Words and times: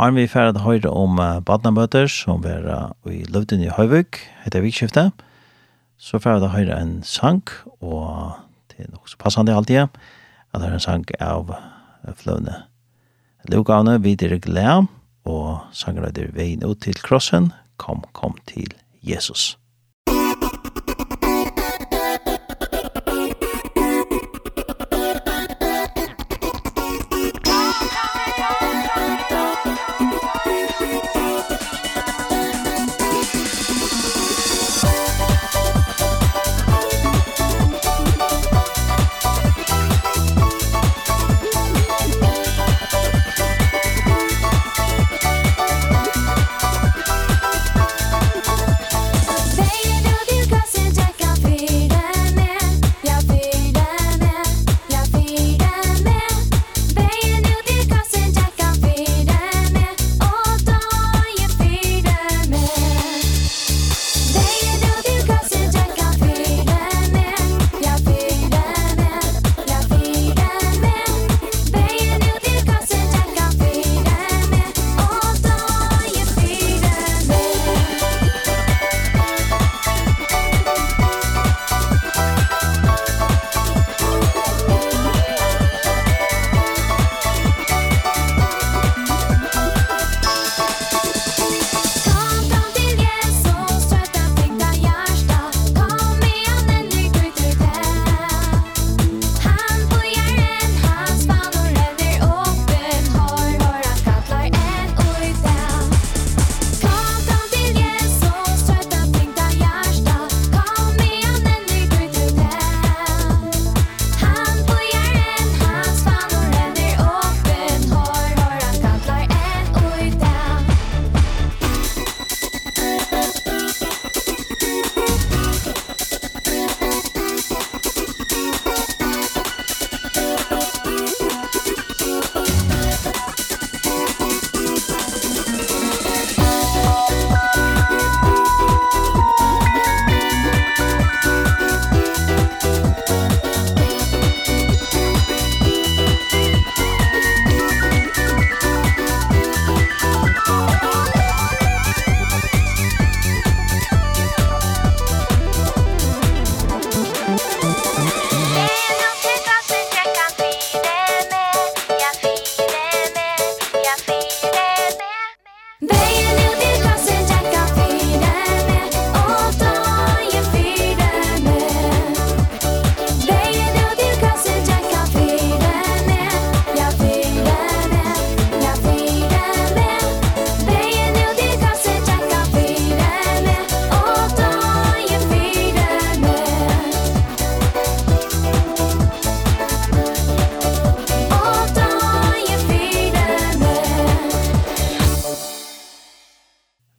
Arn 0.00 0.16
vi 0.16 0.22
færd 0.32 0.56
høyre 0.64 0.88
om 0.96 1.18
uh, 1.20 1.42
badnabøter 1.44 2.06
som 2.08 2.40
er 2.48 2.64
uh, 2.72 3.10
i 3.12 3.18
Løvden 3.28 3.60
i 3.60 3.68
Høyvøk, 3.68 4.16
heter 4.46 4.62
Vikskiftet. 4.64 5.10
Så 6.00 6.16
færd 6.24 6.46
høyre 6.54 6.78
en 6.80 7.02
sang, 7.04 7.42
og 7.84 8.32
det 8.72 8.86
er 8.86 8.88
nok 8.94 9.12
så 9.12 9.20
passende 9.20 9.52
alltid, 9.52 9.92
at 10.54 10.56
det 10.56 10.70
er 10.70 10.78
en 10.78 10.80
sang 10.80 11.04
av 11.20 11.52
uh, 11.52 12.14
fløvne. 12.16 12.62
Lugavne, 13.52 13.98
videre 14.00 14.40
glede, 14.40 14.86
og 15.28 15.68
sanger 15.76 16.08
er 16.08 16.32
veien 16.32 16.64
ut 16.64 16.80
til 16.80 16.96
krossen, 17.04 17.52
kom, 17.76 18.00
kom 18.16 18.40
til 18.48 18.72
Jesus. 19.04 19.59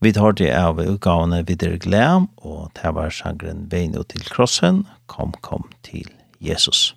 Vi 0.04 0.14
tar 0.14 0.32
det 0.34 0.50
av 0.58 0.80
utgavene 0.82 1.44
videre 1.46 1.78
glem, 1.78 2.24
og 2.42 2.72
det 2.74 2.90
var 2.98 3.14
sangren 3.14 3.68
Vein 3.70 3.94
ut 3.94 4.10
til 4.10 4.24
krossen, 4.26 4.88
Kom, 5.06 5.36
kom 5.46 5.68
til 5.86 6.10
Jesus. 6.42 6.96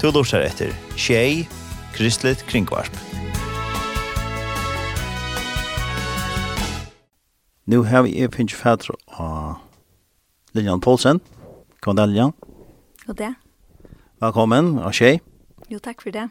Du 0.00 0.08
lortar 0.08 0.40
etter 0.40 0.72
Tjei, 0.96 1.44
Kristelig 1.92 2.40
Kringvarp. 2.48 2.96
Nu 7.68 7.82
har 7.84 8.08
vi 8.08 8.24
finnes 8.32 8.56
fædre 8.56 8.96
av 9.20 9.60
Lilian 10.56 10.80
Poulsen. 10.80 11.20
Kom 11.84 12.00
da, 12.00 12.08
Lilian. 12.08 12.32
God 13.04 13.20
det. 13.20 13.34
Velkommen, 14.24 14.78
og 14.78 14.94
Tjei. 14.96 15.18
Jo, 15.68 15.76
takk 15.76 16.00
for 16.00 16.16
det. 16.16 16.30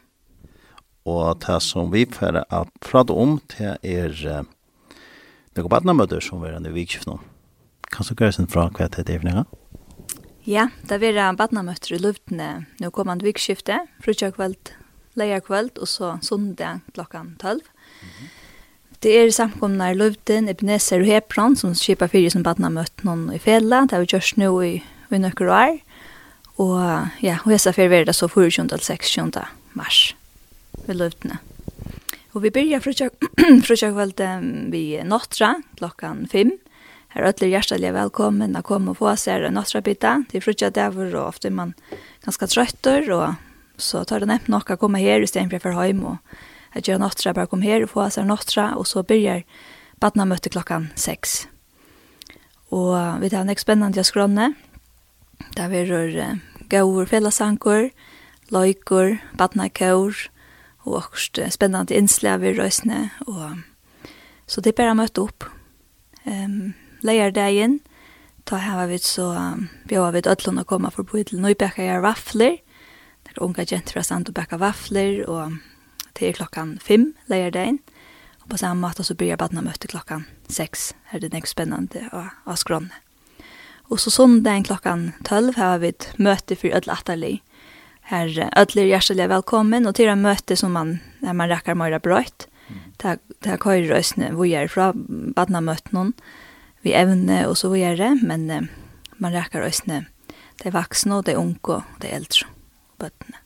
Og 1.08 1.38
det 1.42 1.58
som 1.64 1.90
vi 1.92 2.04
får 2.06 2.44
å 2.44 2.64
prate 2.80 3.14
om, 3.14 3.38
det 3.48 3.74
er 3.82 4.14
noen 5.56 5.72
badnamøter 5.72 6.22
som 6.22 6.44
er 6.46 6.58
i 6.58 6.74
vikskift 6.74 7.08
nå. 7.10 7.18
Kan 7.92 8.06
du 8.08 8.14
gjøre 8.14 8.32
sin 8.32 8.48
fra 8.48 8.68
hva 8.70 8.88
det 8.88 9.08
er 9.08 9.20
for 9.20 9.28
noe? 9.28 9.44
Ja, 10.46 10.68
det 10.88 11.02
er 11.02 11.34
badnamøter 11.38 11.96
i 11.96 12.02
luftene 12.02 12.66
nå 12.80 12.90
kommende 12.90 13.26
vikskiftet, 13.26 13.90
frutja 14.02 14.32
kveld, 14.34 14.72
leia 15.14 15.42
kveld, 15.42 15.78
og 15.78 15.88
så 15.90 16.16
sondag 16.22 16.80
klokken 16.94 17.36
12. 17.38 17.60
Mm 17.60 18.08
-hmm. 18.08 18.30
Det 19.02 19.10
er 19.18 19.30
samkomna 19.34 19.90
i 19.90 19.94
luften, 19.94 20.48
Ebenezer 20.48 21.00
og 21.00 21.06
Hebron, 21.06 21.56
som 21.56 21.74
skipar 21.74 22.06
fyrir 22.06 22.30
som 22.30 22.42
badnamøter 22.42 23.02
noen 23.08 23.32
i 23.34 23.38
fjellet. 23.38 23.90
det 23.90 23.96
har 23.96 24.00
vi 24.04 24.06
gjort 24.06 24.36
nå 24.36 24.60
i, 24.62 24.82
i 25.10 25.18
nøkker 25.18 25.48
år. 25.50 25.78
Og 26.62 27.08
ja, 27.22 27.38
og 27.44 27.50
jeg 27.50 27.60
sa 27.60 27.72
fyrir 27.72 27.90
verda 27.90 28.12
så 28.12 28.28
4. 28.28 28.68
til 28.68 29.42
mars 29.74 30.14
ved 30.86 30.98
løvtene. 30.98 31.38
Og 32.32 32.44
vi 32.46 32.52
byrjar 32.54 32.82
frutjakveld 32.84 34.20
vi 34.74 34.84
nåttra 35.04 35.54
klokkan 35.76 36.26
5. 36.32 36.52
Her 37.12 37.28
ötler 37.28 37.52
hjertelig 37.52 37.92
velkommen 37.92 38.56
å 38.56 38.64
komme 38.64 38.94
og 38.94 39.02
få 39.02 39.12
seg 39.20 39.44
nåttra 39.52 39.82
bytta 39.84 40.14
til 40.30 40.40
frutjadaver, 40.40 41.10
og 41.12 41.34
ofte 41.34 41.50
er 41.50 41.58
man 41.58 41.74
ganske 42.24 42.48
trøtter, 42.48 43.10
og 43.12 43.36
så 43.76 44.00
tar 44.08 44.24
det 44.24 44.30
nemt 44.30 44.48
nok 44.48 44.72
å 44.72 44.78
komme 44.80 45.02
her 45.02 45.20
i 45.20 45.28
stedet 45.28 45.60
for 45.60 45.76
hjem, 45.76 46.00
og 46.08 46.16
jeg 46.72 46.88
gjør 46.88 47.02
nåttra 47.04 47.34
bare 47.36 47.50
komme 47.52 47.68
her 47.68 47.84
og 47.84 47.92
få 47.92 48.08
seg 48.14 48.24
nåttra, 48.30 48.70
og 48.80 48.88
så 48.88 49.04
begynner 49.04 49.44
badna 50.00 50.24
møte 50.24 50.50
klokkan 50.50 50.88
6. 50.96 51.42
Og 52.72 52.96
vi 53.20 53.28
tar 53.28 53.44
en 53.44 53.60
spennende 53.60 54.00
å 54.00 54.08
skrånne. 54.08 54.54
Der 55.56 55.68
vi 55.68 55.84
rör 55.84 56.14
uh, 56.16 56.38
gaur, 56.72 57.04
felasanker, 57.06 57.90
loiker, 58.48 59.18
badna 59.36 59.68
kaur, 59.68 60.16
og 60.84 60.98
akkurat 60.98 61.54
spennende 61.54 61.96
innslag 61.96 62.44
i 62.44 62.54
røysene. 62.56 63.10
Og, 63.26 63.62
så 64.46 64.60
det 64.60 64.72
er 64.72 64.80
bare 64.82 64.98
møtt 64.98 65.20
opp. 65.22 65.46
Um, 66.26 66.74
Leier 67.02 67.32
det 67.34 67.48
inn, 67.58 67.80
da 68.46 68.60
har 68.62 68.86
vi 68.86 68.98
så 69.02 69.32
um, 69.34 69.66
vi 69.90 69.98
har 69.98 70.12
vi 70.14 70.22
ødlån 70.22 70.62
å 70.62 70.68
komme 70.68 70.90
forbi 70.94 71.24
til 71.26 71.42
Nøybekka 71.42 71.82
gjør 71.82 72.04
vafler. 72.04 72.60
Det 73.26 73.38
unge 73.42 73.66
jenter 73.66 73.96
fra 73.96 74.04
Sand 74.06 74.30
og 74.30 74.36
Bekka 74.36 74.58
vafler, 74.62 75.22
og 75.30 75.58
det 76.18 76.28
er 76.28 76.36
klokken 76.38 76.76
fem 76.82 77.12
leier 77.30 77.54
det 77.54 77.64
inn. 77.72 77.80
Og 78.42 78.50
på 78.50 78.58
samme 78.60 78.82
måte 78.82 79.06
så 79.06 79.14
blir 79.18 79.38
badna 79.38 79.62
møte 79.62 79.90
klokken 79.90 80.26
seks. 80.50 80.92
Her 81.10 81.20
er 81.20 81.26
det 81.26 81.32
nekst 81.36 81.54
spennende 81.54 82.08
å, 82.10 82.26
å 82.46 82.58
skråne. 82.58 82.90
Og 83.90 84.00
så 84.00 84.12
sånn 84.14 84.40
den 84.46 84.64
klokken 84.66 85.10
tølv 85.26 85.56
har 85.58 85.78
vi 85.82 85.92
et 85.92 86.08
møte 86.22 86.56
for 86.58 86.74
ødlån 86.74 86.96
atterlig. 86.96 87.34
Her 88.12 88.28
ødler 88.60 88.90
hjertelig 88.90 89.24
velkommen, 89.30 89.86
og 89.88 89.94
til 89.96 90.10
det 90.10 90.18
møte 90.20 90.56
som 90.60 90.74
man 90.76 90.98
når 91.22 91.32
man 91.32 91.48
räcker 91.48 91.74
mera 91.74 91.98
bröt. 91.98 92.46
Ta 92.98 93.16
ta 93.40 93.56
kör 93.56 93.88
rösne 93.88 94.32
vad 94.32 94.48
gör 94.48 94.68
fra 94.68 94.92
badna 95.36 95.60
møte 95.60 95.94
noen, 95.96 96.12
vi 96.82 96.92
evne 96.92 97.46
og 97.48 97.56
så 97.56 97.68
hvor 97.68 97.78
gör 97.78 97.96
det 97.96 98.22
men 98.22 98.68
man 99.16 99.32
rekker 99.32 99.64
røysene 99.64 100.06
det 100.58 100.66
er 100.66 100.70
vaksne, 100.70 101.14
och 101.14 101.24
det 101.24 101.36
unge 101.36 101.58
og 101.64 101.82
det 102.00 102.10
er 102.10 102.16
eldre 102.16 102.46
bøttene. 102.98 103.38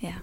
Ja. 0.00 0.14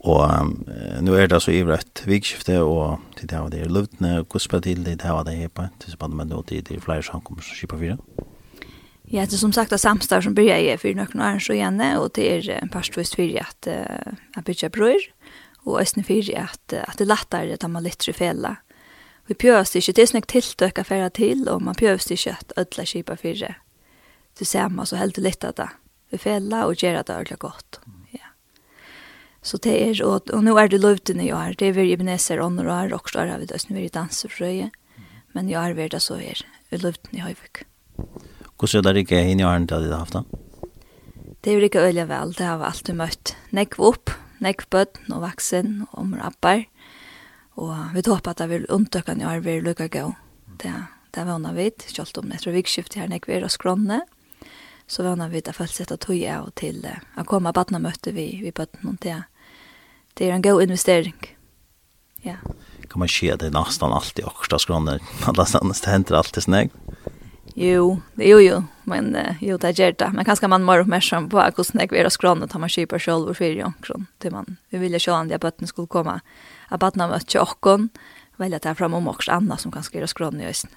Og 0.00 0.40
um, 0.40 0.66
nu 1.00 1.14
er 1.14 1.26
det 1.26 1.42
så 1.42 1.50
i 1.50 1.62
rätt 1.62 2.02
vikskifte 2.06 2.62
og 2.62 2.98
til 3.16 3.28
det 3.28 3.36
av 3.36 3.44
var 3.44 3.50
det 3.50 3.60
er 3.60 3.68
lutne 3.68 4.20
och 4.20 4.28
kuspa 4.28 4.60
till 4.60 4.84
det 4.84 5.02
här 5.02 5.12
var 5.12 5.24
det 5.24 5.44
är 5.44 5.48
på 5.48 5.68
tills 5.78 5.96
på 5.96 6.08
med 6.08 6.26
då 6.26 6.42
det 6.42 6.80
flera 6.80 7.02
samkommer 7.02 7.42
som 7.42 7.54
skipar 7.54 7.78
fyra. 7.78 7.98
Mm. 8.18 8.27
Ja, 9.10 9.24
det 9.24 9.32
er 9.32 9.38
som 9.38 9.52
sagt 9.52 9.72
att 9.72 9.80
samstar 9.80 10.20
som 10.20 10.34
börjar 10.34 10.58
i 10.58 10.76
för 10.76 10.94
några 10.94 11.34
år 11.34 11.38
så 11.38 11.52
igjen, 11.52 11.80
og 11.80 12.10
det 12.14 12.24
er 12.26 12.50
en 12.50 12.68
pastvist 12.68 13.14
för 13.14 13.40
att 13.40 13.66
uh, 13.66 14.12
att 14.36 14.44
bygga 14.44 14.68
bröd 14.68 15.00
och 15.64 15.80
ösnen 15.80 16.04
för 16.04 16.36
att 16.36 16.72
at 16.72 16.98
det 16.98 17.04
er 17.04 17.06
lettere 17.06 17.52
at 17.52 17.70
man 17.70 17.82
lite 17.82 18.12
fälla. 18.12 18.56
Vi 19.26 19.34
pjörs 19.34 19.76
inte 19.76 19.92
det 19.92 20.02
er 20.02 20.06
snägt 20.06 20.28
tilltöka 20.28 20.84
för 20.84 21.08
til, 21.08 21.48
og 21.48 21.62
man 21.62 21.74
pjörs 21.74 22.10
inte 22.10 22.30
at 22.30 22.52
ödla 22.56 22.84
kjipa 22.84 23.16
för 23.16 23.34
det. 23.34 23.54
Du 24.38 24.44
ser 24.44 24.68
man 24.68 24.86
så 24.86 24.96
helt 24.96 25.18
lite 25.18 25.48
att 25.48 25.56
det 25.56 25.68
vi 26.10 26.18
fälla 26.18 26.66
og 26.66 26.74
gjør 26.74 27.02
det 27.02 27.14
ordentligt 27.14 27.38
godt. 27.38 27.80
Ja. 28.10 28.26
Så 29.42 29.56
det 29.56 29.88
er, 29.88 30.04
og, 30.04 30.30
og 30.32 30.44
nå 30.44 30.58
er 30.58 30.68
det 30.68 30.80
lovten 30.80 31.20
jeg 31.20 31.36
har, 31.36 31.54
Det 31.54 31.68
er 31.68 31.72
vi 31.72 31.92
Ebenezer 31.92 32.40
och 32.40 32.52
några 32.52 32.82
år 32.84 32.94
också 32.94 33.18
har 33.18 33.38
vi 33.38 33.54
ösnen 33.54 33.82
vi 33.82 33.88
dansar 33.88 34.28
för 34.28 34.70
Men 35.32 35.48
jeg 35.48 35.60
har 35.60 35.72
vært 35.72 35.90
det 35.90 36.00
så 36.00 36.14
är 36.14 36.46
vi 36.70 36.76
lovten 36.76 37.16
i 37.18 37.20
Höjvik. 37.20 37.64
Mm. 37.98 38.37
Hvordan 38.58 38.88
er 38.88 38.96
det 38.96 39.04
ikke 39.06 39.22
henne 39.22 39.44
i 39.44 39.46
årene 39.46 39.70
til 39.70 39.86
det 39.86 39.94
haft 39.94 40.16
da? 40.18 40.24
Det 41.44 41.52
er 41.52 41.62
ikke 41.62 41.84
øyelig 41.86 42.08
vel, 42.10 42.32
det 42.34 42.46
har 42.46 42.58
vi 42.58 42.66
alltid 42.66 42.96
møtt. 42.98 43.34
Nekv 43.54 43.82
opp, 43.86 44.10
nekv 44.42 44.66
bøtten 44.74 45.14
og 45.14 45.22
vaksen 45.22 45.74
og 45.86 46.00
omrapper. 46.02 46.64
Og 47.58 47.74
vi 47.94 48.02
håper 48.06 48.34
at 48.34 48.42
det 48.42 48.48
vil 48.50 48.66
undertøkene 48.66 49.22
i 49.22 49.28
år 49.30 49.44
vil 49.46 49.62
lukke 49.66 49.86
gå. 49.94 50.04
Det, 50.58 50.74
det 51.14 51.26
vana 51.26 51.54
vidt, 51.54 51.86
kjølt 51.94 52.18
om 52.18 52.34
etter 52.34 52.54
vikskiftet 52.54 52.98
her 52.98 53.10
nekv 53.10 53.30
er 53.30 53.46
og 53.46 53.54
skrånne. 53.54 54.00
Så 54.90 55.06
vana 55.06 55.28
vi 55.30 55.44
at 55.44 55.54
folk 55.54 55.70
setter 55.70 56.00
tog 56.00 56.18
av 56.26 56.50
til 56.58 56.82
å 56.82 57.26
komme 57.28 57.52
av 57.52 57.58
baden 57.58 57.78
og 57.78 57.84
møte 57.86 58.14
vi, 58.16 58.40
vi 58.42 58.54
bøtten 58.54 58.82
noen 58.88 58.98
det. 59.04 59.20
Det 60.18 60.26
er 60.26 60.34
en 60.34 60.42
god 60.42 60.64
investering. 60.66 61.14
Ja. 62.26 62.40
Kan 62.90 63.04
man 63.04 63.10
se 63.12 63.30
at 63.30 63.44
det 63.44 63.52
er 63.52 63.54
nesten 63.54 63.94
alltid 63.94 64.26
akkurat 64.26 64.64
skrånne? 64.64 64.98
Alle 65.30 65.46
stedene 65.46 65.78
henter 65.86 66.18
alltid 66.18 66.48
snakk. 66.48 66.74
Jo, 67.60 68.00
det 68.14 68.30
är 68.30 68.40
ju 68.40 68.62
men 68.84 69.16
uh, 69.16 69.34
jo 69.40 69.56
det 69.56 69.78
gör 69.78 69.92
det. 69.92 70.10
Men 70.14 70.24
kanske 70.24 70.48
man 70.48 70.62
må 70.62 70.76
uppmärksam 70.78 71.28
på 71.28 71.40
hur 71.40 71.64
snägg 71.64 71.92
vi 71.92 71.98
är 71.98 72.08
skrann 72.08 72.48
tar 72.48 72.58
man 72.58 72.68
köper 72.68 72.98
själv 72.98 73.28
och 73.28 73.36
fyra 73.36 73.72
kron. 73.82 74.06
til 74.18 74.32
man 74.32 74.56
vi 74.70 74.78
vil 74.78 74.92
jo 74.92 74.98
sjön 74.98 75.32
at 75.32 75.40
bøtten 75.40 75.66
skulle 75.66 75.88
komma. 75.88 76.20
Att 76.70 76.80
barnen 76.80 77.10
möts 77.10 77.34
ju 77.34 77.40
och 77.40 77.80
välja 78.36 78.58
där 78.58 78.74
fram 78.74 78.94
om 78.94 79.08
också 79.08 79.32
andre 79.32 79.56
som 79.56 79.72
kanske 79.72 80.00
är 80.00 80.06
skrann 80.06 80.40
i 80.40 80.46
östen. 80.46 80.70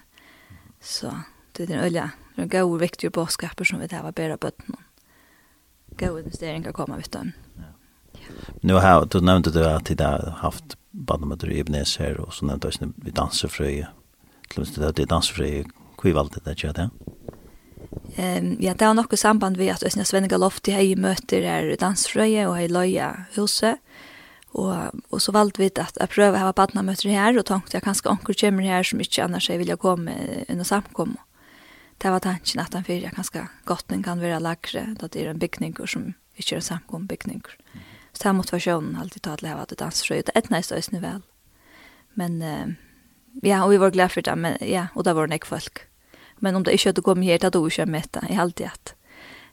Så 0.80 1.14
det 1.52 1.62
är 1.62 1.70
en 1.70 1.84
ölja. 1.84 2.10
Det 2.36 2.50
går 2.50 2.60
ju 2.60 2.78
viktig 2.78 3.12
boskaper 3.12 3.64
som 3.64 3.80
vi 3.80 3.86
där 3.86 4.02
var 4.02 4.12
bära 4.12 4.36
bötten. 4.36 4.76
Gå 5.98 6.18
investeringar 6.18 6.72
kan 6.72 6.96
vi 6.96 7.02
stan. 7.02 7.32
Ja. 7.56 7.62
Nu 8.60 8.74
har 8.74 9.06
du 9.06 9.20
nämnde 9.20 9.50
du 9.50 9.64
att 9.64 9.98
det 9.98 10.04
har 10.04 10.36
haft 10.38 10.76
barnmöter 10.90 11.50
i 11.50 11.58
Ibnes 11.58 11.98
här 11.98 12.20
och 12.20 12.34
så 12.34 12.46
nämnde 12.46 12.68
du 12.68 12.84
att 12.84 12.92
vi 12.96 13.10
dansar 13.10 13.48
fröje. 13.48 13.88
Till 14.48 14.62
och 14.62 14.94
det 14.94 15.02
är 15.02 15.06
dansar 15.06 15.34
fröje 15.34 15.64
Hva 16.02 16.14
valgte 16.16 16.42
det 16.42 16.56
ikke 16.56 16.74
det? 16.76 16.88
Ehm 18.16 18.56
ja, 18.60 18.74
det 18.74 18.86
har 18.86 18.96
nokkuð 18.98 19.20
samband 19.20 19.58
við 19.60 19.72
at 19.76 19.84
Østnes 19.86 20.10
Svenninga 20.10 20.38
Lofti 20.40 20.74
hei 20.74 20.94
møter 20.98 21.46
er 21.46 21.68
dansfrøye 21.80 22.48
og 22.48 22.56
hei 22.58 22.66
løya 22.70 23.12
huset. 23.36 23.80
Og, 24.52 24.98
og 25.08 25.20
så 25.22 25.32
valgte 25.32 25.62
vi 25.62 25.70
at 25.70 25.96
jeg 25.96 26.12
prøver 26.12 26.36
å 26.36 26.48
ha 26.50 26.52
badnamøter 26.52 27.08
her, 27.08 27.38
og 27.40 27.46
tenkte 27.48 27.78
jeg 27.78 27.86
kanskje 27.86 28.10
onker 28.10 28.36
kommer 28.36 28.66
her 28.68 28.84
som 28.84 29.00
ikke 29.00 29.24
annars 29.24 29.48
jeg 29.48 29.62
ville 29.62 29.78
komme 29.80 30.16
under 30.44 30.68
samkommet. 30.68 31.22
Det 32.02 32.10
var 32.10 32.20
tanken 32.20 32.60
at 32.60 32.74
han 32.74 32.84
fyrir 32.84 33.14
kanskje 33.14 33.46
godt 33.64 33.86
den 33.88 34.02
kan 34.04 34.20
være 34.20 34.42
lagre, 34.42 34.90
da 34.98 35.08
det 35.08 35.22
er 35.22 35.30
en 35.30 35.40
bygning 35.40 35.78
som 35.86 36.10
ikke 36.36 36.56
er 36.56 36.60
en 36.60 36.66
samkom 36.66 37.06
bygning. 37.08 37.40
Så 38.12 38.26
det 38.26 38.34
måtte 38.36 38.58
være 38.58 38.76
alltid 39.00 39.22
ta 39.22 39.36
til 39.38 39.48
å 39.48 39.56
ha 39.56 39.68
det 39.70 39.78
dansfrøye, 39.80 40.26
det 40.26 40.34
er 40.34 40.42
et 40.42 40.50
næst 40.52 40.74
østene 40.74 41.00
vel. 41.00 41.22
Men 42.18 42.42
ja, 43.40 43.62
og 43.62 43.70
vi 43.72 43.80
var 43.80 43.94
glad 43.94 44.12
for 44.12 44.20
det, 44.20 44.36
men 44.36 44.58
ja, 44.60 44.90
og 44.92 45.06
det 45.08 45.16
var 45.16 45.30
nek 45.30 45.48
folk. 45.48 45.86
Men 46.42 46.58
om 46.58 46.64
det 46.66 46.74
ikke 46.74 46.90
hadde 46.90 47.04
kommet 47.06 47.30
her, 47.30 47.38
da 47.38 47.48
hadde 47.48 47.62
hun 47.62 47.70
ikke 47.70 47.86
møtt 47.94 48.12
det. 48.16 48.26
Jeg 48.28 48.42
alltid 48.42 48.68
at 48.72 48.94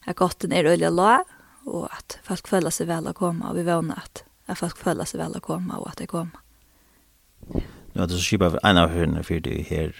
at 0.10 0.16
gotten 0.16 0.52
er 0.52 0.66
øyelig 0.66 0.92
la, 0.92 1.20
og 1.66 1.90
at 1.94 2.20
folk 2.26 2.48
føler 2.48 2.74
seg 2.74 2.90
vel 2.90 3.10
å 3.10 3.14
komme, 3.14 3.46
og 3.50 3.58
vi 3.60 3.66
vågner 3.68 4.00
at, 4.02 4.24
at 4.50 4.58
folk 4.58 4.78
føler 4.80 5.06
seg 5.06 5.22
vel 5.22 5.38
å 5.38 5.44
komme, 5.44 5.78
og 5.78 5.92
at 5.92 6.02
det 6.02 6.10
kommer. 6.10 6.42
Ja, 7.96 8.06
det 8.06 8.16
så 8.16 8.24
skipa 8.24 8.52
en 8.64 8.80
av 8.80 8.94
hørene 8.94 9.24
for 9.26 9.42
det 9.44 9.58
her, 9.70 9.94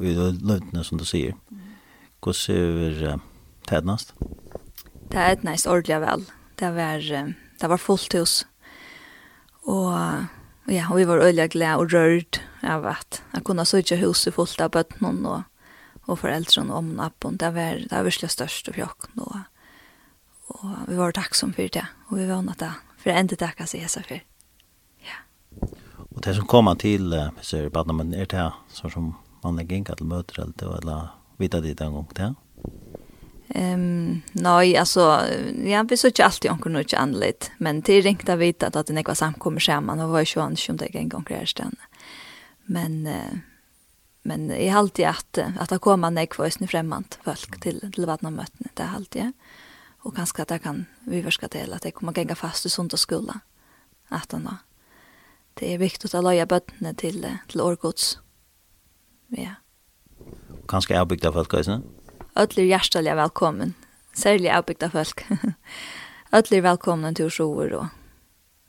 i 0.00 0.14
løntene 0.16 0.84
som 0.84 1.00
du 1.00 1.04
sier. 1.08 1.36
Hvordan 2.24 2.86
er 2.86 2.96
det 3.68 3.80
etnast? 3.80 4.14
Det 5.12 5.20
er 5.20 5.36
etnast 5.36 5.68
ordentlig 5.70 6.00
vel. 6.02 6.24
Det 6.56 6.70
var, 6.76 7.04
det 7.60 7.70
var 7.70 7.80
fullt 7.80 8.16
hos. 8.16 8.38
Og 9.66 9.92
ja, 10.72 10.86
og 10.90 10.96
vi 10.98 11.06
var 11.06 11.22
øyelig 11.22 11.50
glad 11.52 11.82
og 11.82 11.92
rørt 11.92 12.40
av 12.66 12.86
at 12.90 13.20
jeg 13.34 13.44
kunne 13.46 13.66
sitte 13.68 13.98
huset 14.00 14.34
fullt 14.34 14.62
av 14.62 14.72
bøttene 14.74 15.30
og 15.30 15.44
och 16.06 16.18
föräldrarna 16.18 16.72
och 16.72 16.78
om 16.78 17.00
appen 17.00 17.36
det 17.36 17.50
var 17.50 17.86
det 17.88 17.96
var 17.96 18.02
verkligen 18.02 18.30
störst 18.30 18.68
och 18.68 18.78
jag 18.78 18.90
då 19.12 19.40
och 20.46 20.70
vi 20.88 20.96
var 20.96 21.12
tacksamma 21.12 21.52
för 21.52 21.68
det 21.68 21.86
och 22.08 22.18
vi 22.18 22.26
var 22.26 22.42
något 22.42 22.58
där 22.58 22.72
för 22.98 23.10
ända 23.10 23.36
tacka 23.36 23.66
sig 23.66 23.88
så 23.88 24.00
för 24.00 24.22
ja. 24.98 25.68
Och 26.10 26.20
det 26.20 26.34
som 26.34 26.46
kommer 26.46 26.74
till 26.74 27.30
så 27.40 27.56
är 27.56 27.62
det 27.62 27.70
bara 27.70 27.84
när 27.84 27.94
man 27.94 28.14
är 28.14 28.26
där 28.26 28.52
så 28.68 28.90
som 28.90 29.14
man 29.42 29.56
lägger 29.56 29.76
in 29.76 29.86
att 29.88 30.00
möter 30.00 30.42
eller 30.42 30.78
eller 30.78 31.08
vita 31.36 31.60
dit 31.60 31.80
en 31.80 31.92
gång 31.92 32.08
där 32.14 32.34
Ehm 33.48 34.22
nej 34.32 34.76
alltså 34.76 35.20
ja, 35.64 35.82
vi 35.82 35.96
så 35.96 36.08
ikke 36.08 36.24
alltid 36.24 36.50
omkring 36.50 36.72
noe 36.72 36.82
inte 36.82 36.98
anligt 36.98 37.50
men 37.58 37.82
ringte 37.82 38.32
jeg 38.32 38.38
vita 38.38 38.66
att 38.66 38.86
det 38.86 38.94
nekva 38.94 39.14
samkommer 39.14 39.60
sammen, 39.60 40.00
och 40.00 40.10
var 40.10 40.20
ju 40.20 40.40
an 40.40 40.56
som 40.56 40.76
det 40.76 40.94
en 40.94 41.08
gång 41.08 41.24
där 41.28 41.44
stedet. 41.44 41.78
Men 42.66 43.06
Uh, 43.06 43.38
men 44.26 44.50
i 44.50 44.68
har 44.68 44.78
alltid 44.78 45.06
att 45.06 45.38
at 45.38 45.68
det 45.70 45.78
kommer 45.78 46.10
nek 46.10 46.34
för 46.34 46.44
ösn 46.44 46.66
fremmant 46.66 47.18
folk 47.24 47.60
till 47.60 47.80
til 47.92 48.06
vatna 48.06 48.30
det 48.30 48.70
det 48.74 48.82
alltid 48.82 49.22
jag 49.22 49.32
och 49.98 50.16
kanskje 50.16 50.42
att 50.42 50.50
jeg 50.50 50.62
kan 50.62 50.86
vi 51.06 51.22
förska 51.22 51.48
till 51.48 51.72
att 51.72 51.82
det 51.82 51.90
kommer 51.90 52.12
gänga 52.12 52.34
fast 52.34 52.66
i 52.66 52.68
sunt 52.68 52.92
och 52.92 52.98
skulla 52.98 53.40
att 54.08 54.28
då 54.28 54.38
det 55.54 55.74
är 55.74 55.78
viktigt 55.78 56.14
att 56.14 56.24
løye 56.24 56.46
bøttene 56.46 56.94
till 56.94 57.38
till 57.48 57.60
orgods 57.60 58.18
ja. 59.28 59.54
Och 60.50 60.68
kanske 60.70 61.00
av 61.00 61.32
folk 61.32 61.54
också 61.54 61.82
Ödler 62.34 62.64
hjärtaliga 62.64 63.14
välkommen 63.14 63.74
särskilt 64.12 64.82
av 64.82 64.88
folk. 64.88 65.26
Ödler 66.32 66.60
välkomna 66.60 67.14
till 67.14 67.30
Sjoer 67.30 67.72
och 67.72 67.86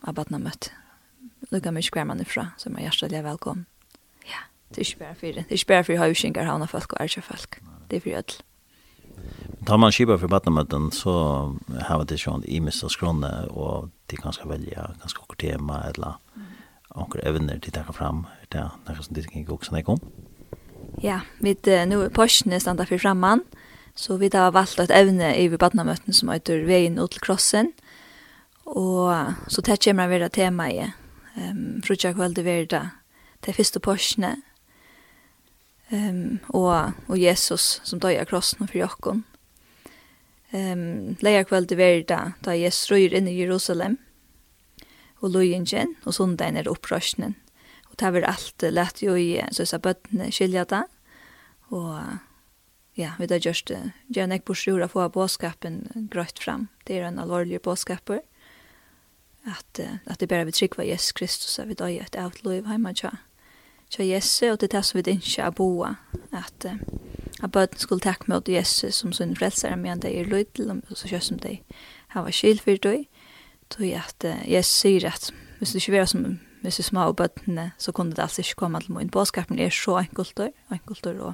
abatna 0.01 0.39
mött 0.39 0.71
Lukka 1.51 1.71
mycket 1.71 1.93
skärman 1.93 2.21
ifrån 2.21 2.47
som 2.57 2.77
är 2.77 2.81
hjärtaliga 2.81 3.21
välkommen 3.21 3.65
Det 4.69 4.81
er 4.81 4.85
ikke 4.85 4.99
bare 4.99 5.15
for 5.15 5.27
det. 5.27 5.35
Det 5.47 5.55
er 5.55 5.61
ikke 5.61 5.73
bare 5.73 5.83
for 5.87 6.03
høyvisingar, 6.03 6.45
havna 6.49 6.65
folk 6.65 6.93
og 6.93 7.01
ærkja 7.01 7.21
folk. 7.21 7.61
Det 7.89 7.97
er 7.97 8.03
for 8.03 8.19
ødel. 8.19 8.43
Tar 9.67 9.77
man 9.77 9.91
skipa 9.91 10.17
for 10.17 10.27
badnamöten 10.27 10.91
så 10.95 11.13
har 11.89 12.03
det 12.07 12.19
sånn 12.21 12.45
i 12.47 12.59
mist 12.63 12.85
og 12.85 12.93
skrone, 12.93 13.31
og 13.51 13.89
de 14.07 14.19
kan 14.19 14.35
skal 14.35 14.51
velja 14.53 14.91
ganske 15.01 15.23
okkur 15.23 15.39
tema, 15.41 15.81
eller 15.89 16.19
okkur 16.95 17.23
evner 17.27 17.59
de 17.59 17.73
takkar 17.73 17.97
fram, 17.97 18.25
det 18.51 18.61
er 18.61 18.71
noe 18.87 19.03
som 19.03 19.17
de 19.17 19.25
kan 19.27 19.45
gå 19.47 19.57
sånn 19.65 19.81
om. 19.91 19.99
Ja, 21.03 21.21
vi 21.43 21.55
nu 21.89 21.99
er 22.05 22.13
porsjene 22.13 22.61
standa 22.61 22.85
for 22.87 23.01
framman, 23.01 23.43
så 23.95 24.17
vi 24.21 24.29
har 24.33 24.53
valgt 24.53 24.79
et 24.79 24.93
evne 24.93 25.33
i 25.35 25.49
badnamøten 25.49 26.13
som 26.13 26.29
heter 26.29 26.65
Veien 26.65 26.99
ut 26.99 27.11
til 27.11 27.21
krossen, 27.21 27.73
og 28.65 29.35
så 29.47 29.61
det 29.61 29.81
kommer 29.83 30.07
å 30.07 30.11
være 30.11 30.29
tema 30.29 30.69
i 30.71 30.81
um, 31.35 31.81
frutja 31.83 32.13
kveld 32.13 32.39
i 32.39 32.45
verda, 32.45 32.81
det 33.45 33.55
første 33.55 33.79
porsjene, 33.83 34.37
um, 35.91 36.39
og, 36.49 36.93
og 37.07 37.17
Jesus 37.19 37.77
som 37.87 38.01
døg 38.03 38.19
av 38.21 38.29
krossen 38.29 38.67
for 38.67 38.79
jokken. 38.79 39.23
Um, 40.51 41.17
Leia 41.23 41.43
kveld 41.43 41.73
i 41.75 41.79
verda 41.79 42.21
da 42.45 42.55
Jesus 42.55 42.91
røyr 42.91 43.17
inn 43.17 43.27
i 43.27 43.35
Jerusalem 43.35 43.97
og 45.19 45.33
løyingen 45.33 45.95
og 46.05 46.15
sundagen 46.15 46.59
er 46.59 46.69
opprørsnen. 46.71 47.35
Og 47.89 47.97
det 47.99 48.13
var 48.13 48.29
alt 48.29 48.67
lett 48.71 49.01
jo 49.03 49.17
i 49.17 49.41
så 49.51 49.79
bøttene 49.81 50.31
skilja 50.31 50.63
det 50.69 50.85
og 51.75 51.99
ja, 52.97 53.11
vi 53.19 53.27
da 53.29 53.37
gjørst 53.37 53.69
det. 53.69 53.81
Gjør 54.13 54.29
nek 54.31 54.45
bors 54.47 54.63
jorda 54.65 54.87
få 54.89 55.03
båskapen 55.13 55.83
grøyt 56.09 56.39
fram. 56.41 56.67
Det 56.87 56.97
er 56.97 57.09
en 57.09 57.19
alvorlig 57.21 57.59
båskaper 57.61 58.23
at, 59.47 59.79
at 59.79 60.19
det 60.19 60.29
bare 60.31 60.47
vi 60.47 60.55
trygg 60.55 60.77
var 60.79 60.87
Jesus 60.87 61.13
Kristus 61.15 61.59
at 61.59 61.69
vi 61.69 61.77
døg 61.77 61.99
et 62.01 62.17
avtløyv 62.17 62.67
heima 62.67 62.93
tja 62.95 63.13
tja 63.89 64.03
Jesse, 64.03 64.51
og 64.51 64.61
det 64.61 64.69
er 64.69 64.77
det 64.77 64.85
som 64.85 64.97
vi 64.99 65.11
ikke 65.11 65.41
er 65.41 65.53
boet, 65.55 65.95
at, 66.31 66.65
uh, 66.65 67.43
at 67.43 67.51
bøten 67.51 67.79
skulle 67.79 68.03
takke 68.03 68.27
med 68.27 68.49
Jesse 68.49 68.91
som 68.91 69.13
sin 69.13 69.35
frelsere, 69.35 69.77
men 69.77 70.01
det 70.01 70.13
er 70.19 70.25
lydel, 70.25 70.71
og 70.89 70.97
så 70.97 71.07
kjør 71.07 71.19
som 71.19 71.39
det 71.39 71.59
har 72.15 72.23
vært 72.23 72.39
skil 72.39 72.59
for 72.59 72.83
deg, 72.83 73.07
tog 73.69 73.87
jeg 73.87 74.03
at 74.03 74.27
uh, 74.27 74.43
Jesse 74.51 74.81
sier 74.81 75.07
at 75.11 75.31
hvis 75.59 75.73
det 75.73 75.81
ikke 75.81 75.99
var 75.99 76.05
som 76.05 76.37
hvis 76.61 76.79
vi 76.79 76.83
små 76.83 77.11
bøtene, 77.13 77.71
så 77.77 77.91
kunne 77.91 78.11
det 78.11 78.19
altså 78.19 78.41
ikke 78.41 78.55
komme 78.55 78.79
til 78.81 78.91
min. 78.91 79.09
Bådskapen 79.09 79.59
er 79.59 79.69
så 79.69 79.97
enkelt 79.97 80.39
og 80.39 80.51
enkelt 80.71 81.05
og, 81.05 81.33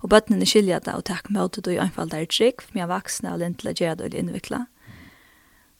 og 0.00 0.10
bøttene 0.10 0.46
skiljer 0.46 0.78
det, 0.78 0.94
og 0.94 1.04
takk 1.04 1.30
med 1.30 1.48
det, 1.48 1.66
og 1.76 1.82
anfall 1.84 2.10
det 2.10 2.20
er 2.20 2.26
trygg, 2.26 2.62
for 2.62 2.78
jeg 2.78 2.88
voksne 2.88 3.32
og 3.32 3.38
lente 3.38 3.62
til 3.62 3.70
å 3.70 3.76
gjøre 3.76 3.94
det, 4.00 4.06
og 4.06 4.18
innvikle. 4.18 4.66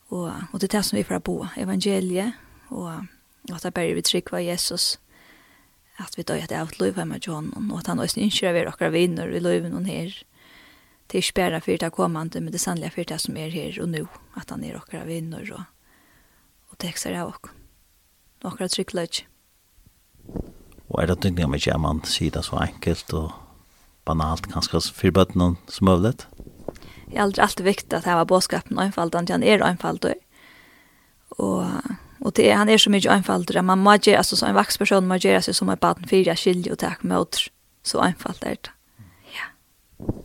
Og, 0.08 0.28
og 0.52 0.60
det 0.60 0.68
er 0.68 0.76
det 0.76 0.84
som 0.86 0.98
vi 0.98 1.02
får 1.08 1.18
bo, 1.18 1.46
evangeliet, 1.56 2.36
og, 2.68 3.06
og 3.48 3.56
at 3.56 3.62
det 3.62 3.75
bare 3.75 3.94
vi 3.94 4.04
trygg 4.06 4.30
var 4.32 4.44
Jesus, 4.44 5.00
at 6.03 6.17
vi 6.17 6.25
døy 6.26 6.43
at 6.43 6.50
det 6.50 6.59
er 6.59 6.67
et 6.69 6.81
løyv 6.81 6.99
hjemme 6.99 7.19
til 7.23 7.33
og 7.37 7.79
at 7.79 7.87
han 7.91 8.00
også 8.03 8.21
innskjer 8.21 8.53
vi 8.53 8.65
akkurat 8.69 8.93
vinner 8.93 9.31
i 9.33 9.41
løyven 9.41 9.73
hon 9.73 9.88
her. 9.88 10.12
Det 11.07 11.19
er 11.19 11.23
ikke 11.23 11.38
bare 11.38 11.61
for 11.62 11.81
det 11.81 11.93
kommande, 11.95 12.41
men 12.41 12.53
det 12.53 12.61
er 12.61 12.65
sannelig 12.67 12.93
for 12.97 13.09
det 13.09 13.21
som 13.23 13.37
er 13.37 13.55
her 13.55 13.79
og 13.83 13.88
nå, 13.88 14.05
at 14.37 14.50
han 14.50 14.65
er 14.65 14.76
akkurat 14.76 15.07
vinner 15.07 15.47
og, 15.55 15.65
og 16.71 16.79
tekster 16.83 17.17
av 17.17 17.33
oss. 17.33 17.55
Og 18.43 18.53
akkurat 18.53 18.75
tryggler. 18.75 19.23
Og 20.87 21.03
er 21.03 21.11
det 21.11 21.21
tyngd 21.23 21.45
om 21.45 21.55
ikke 21.57 21.79
man 21.81 22.03
sier 22.07 22.35
det 22.35 22.45
så 22.47 22.61
enkelt 22.67 23.12
og 23.17 23.33
banalt 24.07 24.50
kanskje 24.53 24.83
for 24.95 25.15
bøttene 25.15 25.55
som 25.73 25.91
øvlet? 25.91 26.26
Det 27.07 27.15
er 27.17 27.25
aldri 27.25 27.43
alltid 27.43 27.65
viktig 27.65 27.97
at 27.97 28.05
det 28.05 28.19
var 28.19 28.29
båtskapen 28.29 28.79
og 28.79 28.99
at 28.99 29.31
han 29.31 29.43
er 29.43 29.62
enfaldet. 29.65 30.19
Og 31.38 31.65
Och 32.26 32.33
det 32.33 32.50
är 32.50 32.56
han 32.56 32.68
är 32.68 32.78
så 32.78 32.90
mycket 32.90 33.12
enkelt 33.12 33.56
at 33.56 33.64
man 33.64 33.78
måste 33.78 34.18
altså 34.18 34.37
som 34.37 34.49
en 34.49 34.54
vuxen 34.54 34.78
person 34.78 35.06
måste 35.06 35.28
göra 35.28 35.42
sig 35.42 35.54
som 35.54 35.68
en 35.68 35.78
baden 35.78 36.09
fire 36.09 36.37
skilje 36.37 36.73
og 36.73 36.78
takk 36.78 37.04
med 37.04 37.16
mot 37.16 37.37
så 37.85 37.99
enkelt 37.99 38.42
er 38.42 38.54
det. 38.54 38.71
Ja. 39.33 39.47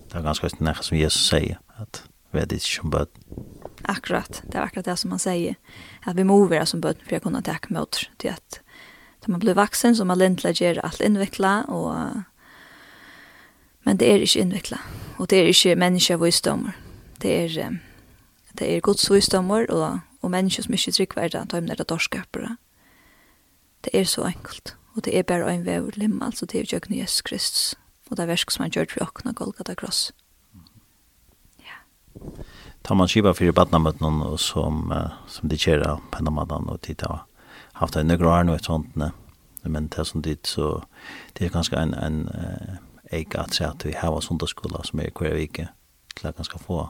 Det 0.09 0.17
är 0.17 0.23
ganska 0.23 0.49
snägt 0.49 0.83
som 0.83 0.97
Jesus 0.97 1.29
säger 1.29 1.59
att 1.67 2.03
vi 2.31 2.39
är 2.39 2.45
det 2.45 2.61
som 2.61 2.89
böt. 2.89 3.09
Akkurat, 3.83 4.41
det 4.51 4.57
är 4.57 4.61
akkurat 4.61 4.85
det 4.85 4.97
som 4.97 5.11
han 5.11 5.19
säger. 5.19 5.55
at 6.05 6.15
vi 6.15 6.23
må 6.23 6.47
være 6.47 6.65
som 6.65 6.81
böt 6.81 6.97
för 7.07 7.15
att 7.15 7.23
kunna 7.23 7.41
tack 7.41 7.69
mot 7.69 8.09
det 8.17 8.29
att 8.29 8.59
när 9.21 9.31
man 9.31 9.39
blir 9.39 9.53
vuxen 9.53 9.95
så 9.95 10.05
man 10.05 10.17
lätt 10.17 10.43
lägger 10.43 10.85
alt 10.85 11.01
innviklet, 11.01 11.65
och 11.67 11.95
men 13.83 13.97
det 13.97 14.11
är 14.11 14.19
inte 14.19 14.39
innviklet. 14.39 14.79
och 15.17 15.27
det 15.27 15.35
är 15.35 15.47
inte 15.47 15.75
människa 15.75 16.17
visdomar. 16.17 16.71
Det 17.17 17.45
är 17.45 17.79
det 18.51 18.77
är 18.77 18.81
Guds 18.81 19.11
visdomar 19.11 19.71
och 19.71 19.97
og 20.21 20.31
mennesker 20.31 20.63
som 20.63 20.73
ikke 20.73 20.91
trykker 20.91 21.21
verden, 21.21 21.47
tar 21.47 21.61
med 21.61 21.77
det 21.77 21.89
dorskapere. 21.89 22.57
Det 23.83 23.93
er 23.93 24.03
så 24.05 24.25
enkelt, 24.29 24.75
og 24.95 25.05
det 25.05 25.17
er 25.17 25.23
bare 25.23 25.53
en 25.53 25.65
vei 25.65 25.79
limma, 25.97 26.25
altså 26.25 26.45
det 26.45 26.59
er 26.59 26.65
jo 26.71 26.77
ikke 26.77 26.99
Jesus 26.99 27.21
Kristus, 27.21 27.75
og 28.09 28.17
det 28.17 28.23
er 28.23 28.33
versk 28.33 28.51
som 28.51 28.63
han 28.63 28.71
gjør 28.71 28.91
for 28.93 29.07
åkne 29.07 29.33
Golgata 29.33 29.73
Kross. 29.73 30.11
Ja. 31.59 31.81
Tar 32.83 32.95
man 32.95 33.09
skiva 33.09 33.33
fyrir 33.33 33.55
badnamøtnen, 33.57 34.21
og 34.21 34.39
som, 34.39 34.93
som 35.27 35.49
de 35.49 35.57
på 35.57 35.97
pennamadan, 36.11 36.69
og 36.69 36.79
de 36.87 36.95
har 36.99 37.25
haft 37.73 37.95
en 37.95 38.07
nøgra 38.07 38.39
år 38.39 38.43
nå 38.43 38.53
et 38.55 38.65
sånt, 38.65 38.95
men 39.63 39.87
det 39.87 40.07
som 40.07 40.21
dit, 40.21 40.47
så 40.47 40.81
det 41.37 41.45
er 41.45 41.53
ganske 41.53 41.77
en, 41.77 41.93
en, 41.93 42.29
eik 43.11 43.35
at 43.35 43.53
se 43.53 43.65
at 43.65 43.85
vi 43.85 43.91
hava 43.91 44.21
sundagsskola 44.21 44.83
som 44.87 44.99
er 44.99 45.11
hver 45.11 45.35
vike, 45.35 45.67
til 46.15 46.27
at 46.27 46.35
ganske 46.35 46.59
få, 46.59 46.89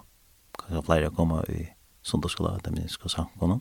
ganske 0.57 0.85
flere 0.85 1.09
komma 1.09 1.41
i 1.49 1.65
sundagsskola 2.01 2.59
Dominiska 2.63 3.09
samkomna? 3.09 3.59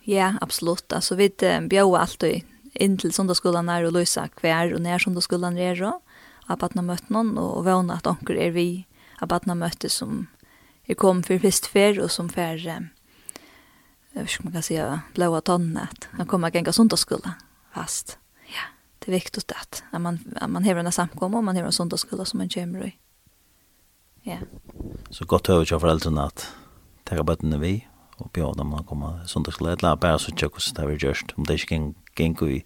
Ja, 0.00 0.34
absolut. 0.40 0.92
Alltså 0.92 1.14
vi 1.14 1.30
bjöd 1.68 1.94
alltid 1.94 2.44
in 2.72 2.98
till 2.98 3.12
söndagsskolan 3.12 3.66
när 3.66 3.84
och 3.84 3.92
lösa 3.92 4.28
kvar 4.28 4.74
och 4.74 4.80
när 4.80 4.98
söndagsskolan 4.98 5.58
är 5.58 5.76
då. 5.76 6.00
Att 6.46 6.62
att 6.62 6.74
mött 6.74 7.08
någon 7.08 7.38
och 7.38 7.64
våna 7.64 7.94
att 7.94 8.06
onkel 8.06 8.36
är 8.36 8.50
vi 8.50 8.86
att 9.18 9.32
att 9.32 9.46
mötte 9.46 9.88
som 9.88 10.26
är 10.84 10.94
kom 10.94 11.22
för 11.22 11.38
først 11.38 11.66
før 11.66 12.00
och 12.00 12.10
som 12.10 12.28
för 12.28 12.56
jeg 14.12 14.22
vet 14.22 14.30
inte 14.30 14.44
man 14.44 14.52
kan 14.52 14.62
säga 14.62 15.00
blåa 15.14 15.40
tonnet. 15.40 16.08
Han 16.10 16.26
kommer 16.26 16.48
att 16.48 16.54
gänga 16.54 16.72
sundagsskola 16.72 17.34
fast. 17.74 18.18
Ja, 18.46 18.64
det 18.98 19.08
er 19.08 19.12
viktig 19.12 19.42
at 19.62 19.82
man, 20.00 20.18
at 20.36 20.50
man 20.50 20.64
hever 20.64 20.80
en 20.80 20.92
samkommer 20.92 21.38
och 21.38 21.44
man 21.44 21.56
hever 21.56 21.66
en 21.66 21.72
sundagsskola 21.72 22.24
som 22.24 22.38
man 22.38 22.48
kommer 22.48 22.86
i. 22.86 22.98
Ja. 24.22 24.38
Så 25.10 25.24
gott 25.24 25.48
över 25.48 25.62
ikke 25.62 25.80
foreldrene 25.80 26.26
at 26.26 26.52
taka 27.08 27.24
bøttene 27.26 27.60
vi, 27.62 27.74
og 28.20 28.30
bjóða 28.34 28.60
dem 28.60 28.74
að 28.76 28.86
koma 28.90 29.14
sundagslega, 29.28 29.78
eller 29.80 30.00
bara 30.00 30.20
suttja 30.22 30.50
hvordan 30.50 30.76
det 30.78 30.88
var 30.88 31.06
gjørst, 31.06 31.34
om 31.36 31.48
det 31.48 31.58
ikke 31.60 31.80
geng 32.18 32.36
i 32.48 32.62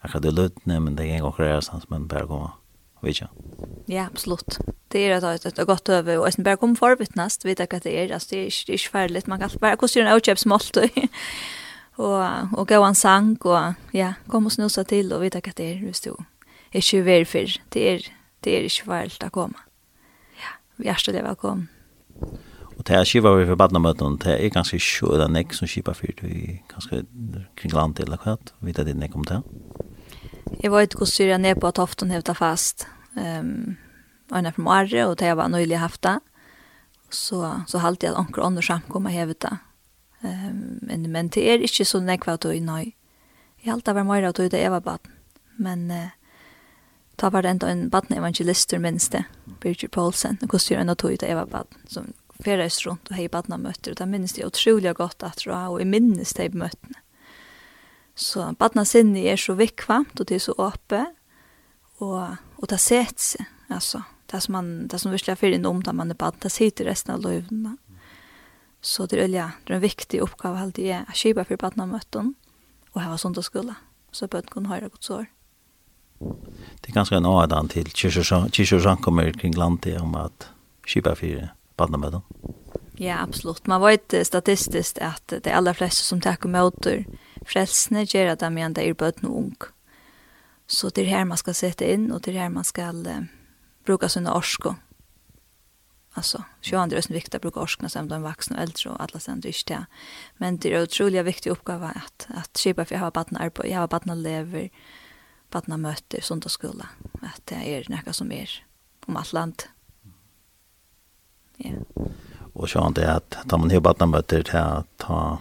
akkurat 0.00 0.26
i 0.26 0.34
løtene, 0.34 0.80
men 0.80 0.96
det 0.96 1.10
geng 1.10 1.26
okkur 1.28 1.46
er 1.46 1.86
men 1.90 2.08
bara 2.08 2.26
koma 2.26 2.54
vidja. 3.02 3.28
Ja, 3.88 4.06
absolutt. 4.06 4.58
Det 4.92 5.06
er 5.06 5.16
et, 5.16 5.24
et, 5.46 5.58
et 5.58 5.66
godt 5.66 5.88
øve, 5.88 6.18
og 6.18 6.26
jeg 6.26 6.44
bare 6.44 6.56
kom 6.56 6.76
forvittnast, 6.76 7.44
vita 7.44 7.66
hva 7.70 7.80
det 7.80 7.94
er, 7.96 8.12
altså 8.12 8.28
det 8.30 8.38
er 8.38 8.50
ikke, 8.50 8.72
ikke 8.72 8.90
ferdig, 8.90 9.22
man 9.26 9.40
kan 9.40 9.50
bare 9.60 9.76
hvordan 9.76 9.94
gjør 9.94 10.06
en 10.06 10.12
avkjøpsmålt, 10.14 10.78
og, 12.06 12.48
og 12.52 12.68
gå 12.68 12.82
en 12.84 12.94
sang, 12.94 13.36
og 13.46 13.74
ja, 13.94 14.12
kom 14.28 14.46
og 14.46 14.52
snusa 14.52 14.82
til, 14.82 15.12
og 15.12 15.24
vita 15.24 15.40
hva 15.40 15.56
det 15.56 15.72
er, 15.72 15.82
hvis 15.84 16.04
du 16.04 16.14
er 16.72 16.78
ikke 16.78 17.20
er 17.20 17.24
for, 17.24 17.58
det 17.74 17.88
er, 17.90 18.06
det 18.44 18.56
er 18.56 18.68
ikke 18.68 18.86
ferdig 18.92 19.26
å 19.26 19.34
komme. 19.34 19.66
Ja, 20.40 20.54
vi 20.78 20.88
er 20.88 21.00
stille 21.00 21.24
velkommen. 21.24 21.68
Og 22.80 22.86
det 22.88 22.96
er 22.96 23.04
skiva 23.04 23.34
vi 23.36 23.44
for 23.44 23.60
badnamøten, 23.60 24.14
det 24.22 24.38
er 24.38 24.52
ganske 24.54 24.78
sjøda 24.80 25.26
nek 25.28 25.52
som 25.52 25.68
skipa 25.68 25.92
fyrt 25.92 26.22
i 26.24 26.62
ganske 26.70 27.02
kring 27.60 27.74
land 27.76 27.98
eller 28.00 28.16
hva, 28.22 28.38
vet 28.64 28.78
jeg 28.80 28.86
det 28.88 28.94
nek 28.96 29.16
om 29.20 29.26
det? 29.28 29.42
Jeg 30.62 30.72
vet 30.72 30.94
hvordan 30.96 31.10
syr 31.10 31.28
jeg 31.34 31.42
ned 31.44 31.60
på 31.60 31.68
at 31.68 31.80
hoften 31.82 32.12
hevda 32.14 32.32
fast. 32.38 32.86
Um, 33.20 33.76
Øyne 34.32 34.52
fra 34.56 34.64
Marre, 34.64 35.02
og 35.10 35.18
det 35.20 35.34
var 35.36 35.50
nøylig 35.52 35.76
hafta. 35.82 36.20
Så, 37.10 37.42
så 37.68 37.82
halte 37.82 38.06
jeg 38.06 38.14
at 38.14 38.22
anker 38.22 38.46
ånder 38.46 38.64
samkomma 38.64 39.12
hevta. 39.12 39.58
Um, 40.24 40.80
men 40.80 41.04
men 41.12 41.28
det 41.28 41.44
er 41.44 41.60
ikke 41.66 41.84
så 41.84 42.00
nek 42.00 42.24
hva 42.24 42.38
tøy 42.40 42.62
nøy. 42.64 42.94
Jeg 43.60 43.74
halte 43.74 43.92
var 43.92 44.08
Mare 44.08 44.32
og 44.32 44.38
tøy 44.40 44.48
det 44.48 44.62
jeg 44.62 44.72
var 44.72 44.80
baden. 44.80 45.12
Men 45.60 45.90
uh, 45.92 46.08
ta 47.20 47.28
var 47.28 47.44
det 47.44 47.50
enda 47.50 47.68
en 47.68 47.90
baden 47.90 48.16
evangelister 48.16 48.80
minst 48.80 49.12
det, 49.12 49.26
Birgit 49.60 49.92
Paulsen, 49.92 50.40
og 50.40 50.48
hvordan 50.48 50.64
syr 50.64 50.78
jeg 50.78 50.88
nøy 50.88 50.96
tøy 50.96 51.20
det 51.20 51.28
jeg 51.28 51.36
var 51.36 51.68
som 51.84 52.08
ferdes 52.44 52.80
rundt 52.86 53.10
og 53.10 53.16
hei 53.18 53.28
badna 53.32 53.58
møtter, 53.60 53.92
og 53.92 54.00
det 54.00 54.08
minnes 54.08 54.36
jeg 54.38 54.48
utrolig 54.48 54.94
godt 54.96 55.24
at 55.26 55.42
det 55.44 55.54
og 55.54 55.78
jeg 55.80 55.90
minnes 55.90 56.34
de 56.36 56.48
møttene. 56.52 57.00
Så 58.14 58.50
badna 58.58 58.84
sinne 58.84 59.22
er 59.24 59.40
så 59.40 59.54
vikvamt, 59.56 60.20
og 60.20 60.28
det 60.28 60.36
er 60.36 60.44
så 60.44 60.54
åpe, 60.58 61.04
og, 62.00 62.36
og 62.60 62.66
det 62.68 62.80
sett 62.80 63.20
seg, 63.20 63.46
altså, 63.68 64.02
det 64.32 64.42
som, 64.44 64.56
man, 64.56 64.72
det 64.88 65.00
som 65.00 65.12
virkelig 65.12 65.32
er 65.32 65.40
fyrir 65.40 65.66
om 65.66 65.80
da 65.82 65.92
man 65.92 66.10
er 66.10 66.18
badna, 66.18 66.44
det 66.44 66.52
sitter 66.52 66.90
resten 66.90 67.14
av 67.14 67.24
løyvene. 67.24 67.76
Så 68.80 69.06
det 69.06 69.18
er, 69.20 69.28
ja, 69.28 69.50
det 69.66 69.74
er 69.74 69.80
en 69.80 69.84
viktig 69.84 70.22
oppgave 70.24 70.60
alltid 70.60 70.86
er 70.88 71.08
å 71.08 71.16
kjipa 71.16 71.44
for 71.44 71.60
badna 71.60 71.86
møtten, 71.88 72.34
og 72.92 73.34
då 73.34 73.42
skulle. 73.42 73.74
så 74.12 74.26
bøtten 74.26 74.50
kunne 74.50 74.68
høyre 74.68 74.88
godt 74.88 75.04
sår. 75.04 75.26
Det 76.20 76.90
er 76.90 76.96
ganske 76.96 77.16
en 77.16 77.26
avdan 77.26 77.68
til 77.68 77.86
kyrkjøsankommer 77.94 79.32
kring 79.38 79.54
landet 79.56 80.00
om 80.00 80.14
at 80.18 80.50
kjipa 80.86 81.14
fyrir 81.14 81.52
barnamöten? 81.80 82.20
Ja, 82.96 83.16
absolut. 83.22 83.66
Man 83.66 83.80
vet 83.80 84.26
statistiskt 84.26 84.98
att 84.98 85.32
de 85.42 85.52
allra 85.52 85.74
flesta 85.74 86.02
som 86.02 86.20
tar 86.20 86.46
emot 86.46 86.86
frälsne 87.46 88.02
gör 88.02 88.36
det 88.36 88.50
med 88.50 88.72
det 88.72 88.88
är 88.88 88.94
bötn 88.94 89.26
och 89.26 89.38
ung. 89.38 89.56
Så 90.66 90.88
det 90.88 91.00
är 91.00 91.06
här 91.06 91.24
man 91.24 91.36
ska 91.36 91.54
sätta 91.54 91.84
in 91.84 92.12
och 92.12 92.20
det 92.20 92.30
är 92.30 92.40
här 92.40 92.48
man 92.48 92.64
ska 92.64 92.82
eh, 92.82 93.22
bruka 93.84 94.08
sina 94.08 94.34
orsko. 94.34 94.74
Alltså, 96.12 96.44
22 96.60 96.96
är 96.96 97.12
viktigt 97.12 97.34
att 97.34 97.42
bruka 97.42 97.60
orskna 97.60 97.88
som 97.88 98.08
de 98.08 98.22
vuxna 98.22 98.56
och 98.56 98.62
äldre 98.62 98.90
och 98.90 99.02
alla 99.02 99.20
sen 99.20 99.40
dyrs 99.40 99.64
det. 99.64 99.86
Men 100.36 100.58
det 100.58 100.74
är 100.74 100.82
otroligt 100.82 101.24
viktig 101.24 101.50
uppgave 101.50 101.86
att, 101.86 102.26
att 102.28 102.56
kipa 102.56 102.84
för 102.84 102.94
jag 102.94 103.02
har 103.02 103.10
barn 103.10 103.36
arbete, 103.36 103.68
jag 103.68 103.80
har 103.80 103.88
barn 103.88 104.22
lever, 104.22 104.70
barn 105.50 105.80
möter, 105.80 106.20
sånt 106.20 106.44
och 106.44 106.50
skola. 106.50 106.88
Att 107.22 107.46
det 107.46 107.54
är 107.54 107.84
något 107.88 108.16
som 108.16 108.32
är 108.32 108.50
om 109.06 109.16
allt 109.16 109.32
landet. 109.32 109.68
Ja. 111.64 112.04
Och 112.52 112.68
så 112.68 112.88
det 112.88 113.14
att 113.14 113.36
ta 113.48 113.58
man 113.58 113.70
hur 113.70 113.80
bara 113.80 114.06
möter 114.06 114.56
att 114.56 114.86
ta 114.96 115.38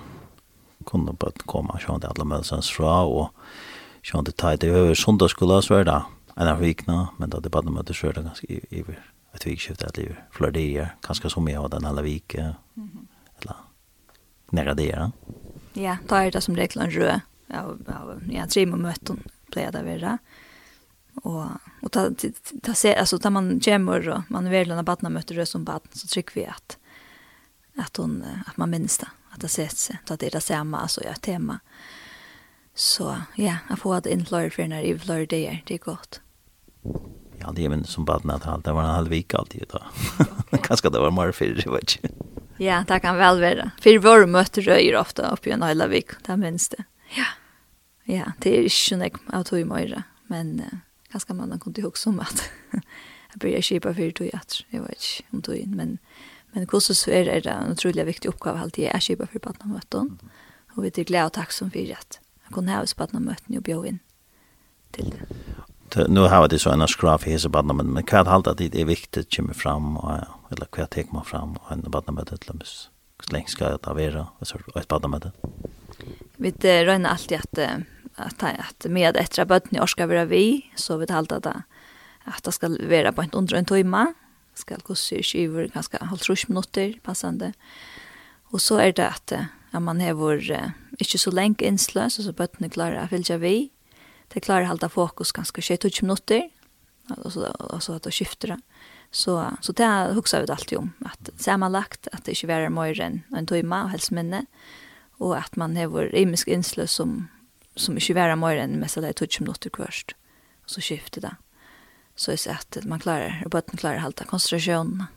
kunde 0.85 1.13
på 1.13 1.27
att 1.27 1.41
komma 1.41 1.79
så 1.79 1.97
det 1.97 2.07
alla 2.07 2.23
mötens 2.23 2.69
fra 2.69 3.01
och 3.01 3.29
så 4.03 4.21
det 4.21 4.37
tajt 4.37 4.63
över 4.63 4.95
söndagsskola 4.95 5.61
så 5.61 5.73
är 5.73 5.85
det 5.85 6.03
en 6.35 6.47
av 6.47 6.59
vikna 6.59 7.07
men 7.17 7.29
då 7.29 7.39
det 7.39 7.49
bara 7.49 7.69
möter 7.69 7.93
så 7.93 8.07
är 8.07 8.13
det 8.13 8.21
ganska 8.21 8.47
över 8.71 8.99
ett 9.33 9.47
vikskift 9.47 9.83
att 9.83 9.97
liv 9.97 10.15
för 10.31 10.51
det 10.51 10.77
är 10.77 10.95
ganska 11.07 11.29
som 11.29 11.47
jag 11.47 11.61
har 11.61 11.69
den 11.69 11.85
alla 11.85 12.01
vik 12.01 12.35
eller 12.35 13.55
nära 14.49 14.73
det 14.73 15.11
ja. 15.73 15.97
ta 16.07 16.17
är 16.17 16.31
det 16.31 16.41
som 16.41 16.55
regel 16.55 16.81
en 16.81 16.91
rö 16.91 17.19
ja 17.47 17.75
ja 18.31 18.45
tre 18.47 18.65
möten 18.65 19.23
plejer 19.51 19.71
det 19.71 19.83
vara. 19.83 20.17
Och 21.21 21.45
och 21.81 21.91
ta 21.91 22.11
ta 22.61 22.73
se 22.73 22.95
alltså 22.95 23.19
tar 23.19 23.29
man 23.29 23.59
gemor 23.59 24.09
och 24.09 24.21
man 24.27 24.49
värdlarna 24.49 24.83
barna 24.83 25.09
möter 25.09 25.35
det 25.35 25.45
som 25.45 25.63
barn 25.63 25.79
så 25.91 26.07
tycker 26.07 26.41
vi 26.41 26.45
att 26.45 26.77
att 27.77 27.97
hon 27.97 28.25
att 28.45 28.57
man 28.57 28.69
minns 28.69 28.97
det 28.97 29.07
att 29.29 29.41
det 29.41 29.47
ses 29.47 29.91
att 30.07 30.19
det 30.19 30.25
är 30.25 30.31
det 30.31 30.41
samma 30.41 30.79
alltså 30.79 31.03
jag 31.03 31.21
tema. 31.21 31.59
Så 32.75 33.15
ja, 33.35 33.55
jag 33.69 33.79
får 33.79 33.95
att 33.95 34.05
inflöjer 34.05 34.49
för 34.49 34.67
när 34.67 34.81
i 34.81 34.99
flöjer 34.99 35.27
det 35.27 35.47
är 35.47 35.63
det 35.65 35.73
är 35.73 35.77
gott. 35.77 36.21
Ja, 37.39 37.51
det 37.55 37.65
är 37.65 37.69
men 37.69 37.83
som 37.83 38.05
barn 38.05 38.29
att 38.29 38.47
allt 38.47 38.65
det 38.65 38.71
var 38.71 38.83
en 38.83 38.89
halv 38.89 39.09
vecka 39.09 39.37
alltid 39.37 39.65
då. 39.71 39.83
Kanske 40.57 40.89
det 40.89 40.99
var 40.99 41.11
mer 41.11 41.31
för 41.31 41.45
det 41.45 41.71
vet 41.71 41.97
jag. 42.01 42.11
Ja, 42.57 42.83
det 42.87 42.99
kan 42.99 43.17
väl 43.17 43.41
vara. 43.41 43.71
För 43.81 43.97
vår 43.97 44.25
möter 44.25 44.61
röjer 44.61 44.97
ofta 44.97 45.31
uppe 45.31 45.49
i 45.49 45.51
en 45.51 45.61
halv 45.61 45.89
vecka, 45.89 46.15
det 46.25 46.37
minns 46.37 46.69
det. 46.69 46.83
Ja. 47.15 47.25
Ja, 48.03 48.31
det 48.39 48.57
är 48.57 48.61
ju 48.61 48.69
snäck 48.69 49.13
att 49.27 49.53
hur 49.53 49.65
men 50.27 50.63
ganska 51.11 51.33
man 51.33 51.59
kunde 51.59 51.81
huxa 51.81 52.09
om 52.09 52.19
att 52.19 52.49
jag 53.31 53.39
börjar 53.39 53.61
kipa 53.61 53.93
för 53.93 54.11
det 54.15 54.33
att 54.33 54.61
Jag 54.69 54.81
vet 54.81 54.89
inte 54.91 55.35
om 55.35 55.41
två 55.41 55.53
in, 55.53 55.75
men 55.75 55.97
men 56.51 56.67
hur 56.71 56.79
så 56.79 57.11
är 57.11 57.25
det 57.25 57.49
en 57.49 57.71
otroligt 57.71 58.07
viktig 58.07 58.29
uppgift 58.29 58.57
alltid 58.57 58.85
är 58.85 58.99
kipa 58.99 59.27
för 59.27 59.39
barnmöten. 59.39 60.19
Och 60.75 60.83
vi 60.83 60.87
är 60.87 61.03
glada 61.03 61.25
och 61.25 61.33
tacksamma 61.33 61.71
för 61.71 61.91
att 61.91 62.19
jag 62.43 62.53
kunde 62.53 62.71
ha 62.71 62.81
oss 62.81 62.95
barnmöten 62.95 63.57
och 63.57 63.63
bjöd 63.63 63.85
in 63.85 63.99
till 64.91 65.09
det. 65.09 66.07
Nu 66.07 66.19
har 66.19 66.47
det 66.47 66.59
så 66.59 66.69
en 66.69 66.87
skraf 66.87 67.27
i 67.27 67.31
hese 67.31 67.49
badnamöten, 67.49 67.93
men 67.93 68.05
hva 68.05 68.21
er 68.21 68.29
halda 68.29 68.53
det 68.53 68.75
er 68.75 68.85
viktig 68.85 69.25
kommer 69.33 69.53
fram, 69.57 69.97
eller 70.51 70.69
hva 70.69 70.85
tek 70.85 71.11
man 71.11 71.25
fram, 71.25 71.57
og 71.57 71.71
en 71.73 71.85
badnamöten 71.91 72.37
det, 72.37 72.47
dem, 72.47 72.61
så 72.61 73.33
lenge 73.33 73.49
skal 73.49 73.79
det 73.81 73.95
være, 73.95 74.27
og 74.39 74.47
så 74.47 75.07
med 75.07 75.21
det? 75.21 75.31
Vi 76.37 76.51
røyner 76.61 77.09
alltid 77.09 77.37
at 77.37 77.59
att 78.19 78.43
att 78.43 78.85
med 78.85 79.17
ett 79.17 79.37
rabatt 79.37 79.71
ni 79.71 79.79
orska 79.79 80.07
vara 80.07 80.25
vi 80.25 80.71
så 80.75 80.97
vi 80.97 81.07
talat 81.07 81.45
att 81.45 81.57
att 82.23 82.43
det 82.43 82.51
ska 82.51 82.67
vara 82.67 83.11
på 83.11 83.25
under 83.31 83.55
en 83.55 83.65
timme 83.65 84.13
ska 84.53 84.75
gå 84.83 84.95
sig 84.95 85.23
skiver 85.23 85.67
ganska 85.67 85.97
halvtrus 86.05 86.47
minuter 86.47 86.99
passande 87.03 87.53
och 88.43 88.61
så 88.61 88.77
är 88.77 88.93
det 88.93 89.07
att 89.07 89.31
att 89.71 89.81
man 89.81 90.01
har 90.01 90.13
vår 90.13 90.51
uh, 90.51 90.69
inte 90.99 91.17
så 91.17 91.31
länge 91.31 91.55
inslös 91.59 92.13
så 92.13 92.23
så 92.23 92.33
bötterna 92.33 92.69
klarar 92.69 92.95
att 92.95 93.09
följa 93.09 93.37
vi. 93.37 93.69
Det 94.27 94.39
klarar 94.39 94.61
att 94.61 94.67
hålla 94.67 94.89
fokus 94.89 95.31
ganska 95.31 95.61
20 95.61 95.89
minuter 96.01 96.49
och 97.17 97.33
så 97.33 97.45
och 97.45 97.83
så 97.83 97.93
att 97.93 98.03
det 98.03 98.11
skiftar 98.11 98.61
så 99.11 99.57
så 99.61 99.71
det 99.71 100.11
huxar 100.13 100.41
vi 100.41 100.51
alltid 100.51 100.77
om 100.77 100.91
att 101.05 101.29
sammanlagt 101.37 102.07
att 102.11 102.25
det 102.25 102.31
inte 102.31 102.47
vara 102.47 102.69
mer 102.69 103.01
än 103.01 103.21
en 103.37 103.47
timme 103.47 103.83
och 103.83 103.89
helst 103.89 104.11
minne 104.11 104.45
och 105.17 105.37
att 105.37 105.55
man 105.55 105.77
har 105.77 105.87
vår 105.87 106.15
imisk 106.15 106.47
inslös 106.47 106.91
som 106.91 107.27
som 107.79 107.97
ikke 107.97 108.17
være 108.17 108.37
mer 108.39 108.59
enn 108.59 108.79
mest 108.81 108.99
av 108.99 109.05
det 109.07 109.15
tog 109.19 109.39
minutter 109.41 109.71
kvørst. 109.73 110.15
Og 110.67 110.75
så 110.75 110.83
skifter 110.83 111.23
det. 111.23 111.35
Så 112.19 112.35
jeg 112.35 112.43
ser 112.43 112.59
at 112.59 112.85
man 112.85 112.99
klarer, 112.99 113.39
og 113.45 113.53
bøtten 113.55 113.79
klarer 113.79 114.01
å 114.01 114.09
holde 114.09 114.27
konsentrasjonen. 114.27 115.07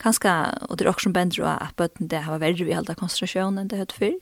Kanskje, 0.00 0.32
og 0.66 0.78
det 0.78 0.86
er 0.86 0.90
også 0.90 1.06
som 1.06 1.14
bender 1.14 1.46
at 1.52 1.76
bøtten 1.78 2.08
det 2.10 2.24
har 2.24 2.40
vært 2.42 2.62
vi 2.64 2.74
holde 2.74 2.96
konsentrasjonen 2.98 3.60
enn 3.60 3.70
det 3.70 3.82
høyt 3.82 3.96
før. 3.98 4.14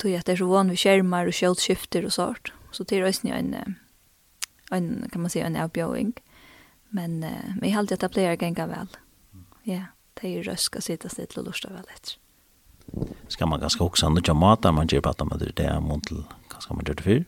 Tog 0.00 0.14
at 0.16 0.26
det 0.26 0.36
er 0.36 0.40
så 0.40 0.48
vanlig 0.48 0.78
skjermer 0.80 1.28
og 1.28 1.36
skjølt 1.36 1.64
skifter 1.64 2.06
og 2.06 2.14
sånt. 2.14 2.52
Så 2.72 2.86
det 2.88 2.98
er 2.98 3.08
også 3.08 3.34
en, 3.34 3.76
en, 4.72 4.86
kan 5.12 5.20
man 5.20 5.32
si, 5.32 5.42
en 5.42 5.58
avbjøring. 5.58 6.14
Men, 6.92 7.18
men 7.20 7.66
jeg 7.66 7.76
halte 7.76 7.98
at 7.98 8.06
det 8.06 8.12
pleier 8.14 8.38
ganger 8.40 8.70
vel. 8.70 8.96
Ja, 9.68 9.84
det 10.18 10.28
er 10.28 10.38
jo 10.38 10.46
røsk 10.50 10.78
å 10.78 10.84
sitte 10.84 11.10
stille 11.12 11.42
og 11.42 11.50
lortet 11.50 11.74
vel 11.74 11.90
etter. 11.92 12.18
Skal 13.32 13.48
man 13.48 13.60
ganske 13.62 13.84
også 13.84 14.10
mat 14.10 14.34
mata 14.34 14.72
man 14.72 14.88
gjør 14.90 15.04
på 15.04 15.10
at 15.10 15.26
man 15.26 15.38
det 15.40 15.66
er 15.66 15.80
muntelig? 15.80 16.24
ska 16.62 16.74
man 16.74 16.84
göra 16.86 16.94
det 16.94 17.02
för? 17.02 17.24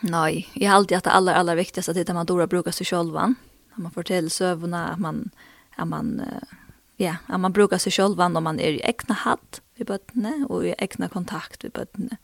Nej, 0.00 0.48
jag 0.54 0.70
har 0.70 0.76
alltid 0.76 0.98
att 0.98 1.04
det 1.04 1.10
allra, 1.10 1.34
allra 1.34 1.54
viktigaste 1.54 2.00
att 2.00 2.14
man 2.14 2.26
dora 2.26 2.46
brukar 2.46 2.70
sig 2.70 2.86
själva. 2.86 3.34
När 3.74 3.82
man 3.82 3.90
får 3.90 4.02
till 4.02 4.30
sövna, 4.30 4.88
att 4.88 4.98
man, 4.98 5.30
att 5.76 5.88
man, 5.88 6.22
ja, 6.96 7.16
att 7.26 7.40
man 7.40 7.52
brukar 7.52 7.78
sig 7.78 7.92
själva 7.92 8.28
när 8.28 8.40
man 8.40 8.60
är 8.60 8.70
i 8.70 8.80
egna 8.84 9.14
hatt 9.14 9.62
vid 9.74 9.86
bötterna 9.86 10.46
och 10.48 10.66
i 10.66 10.74
egna 10.78 11.08
kontakt 11.08 11.64
vid 11.64 11.72
bötterna 11.72 12.16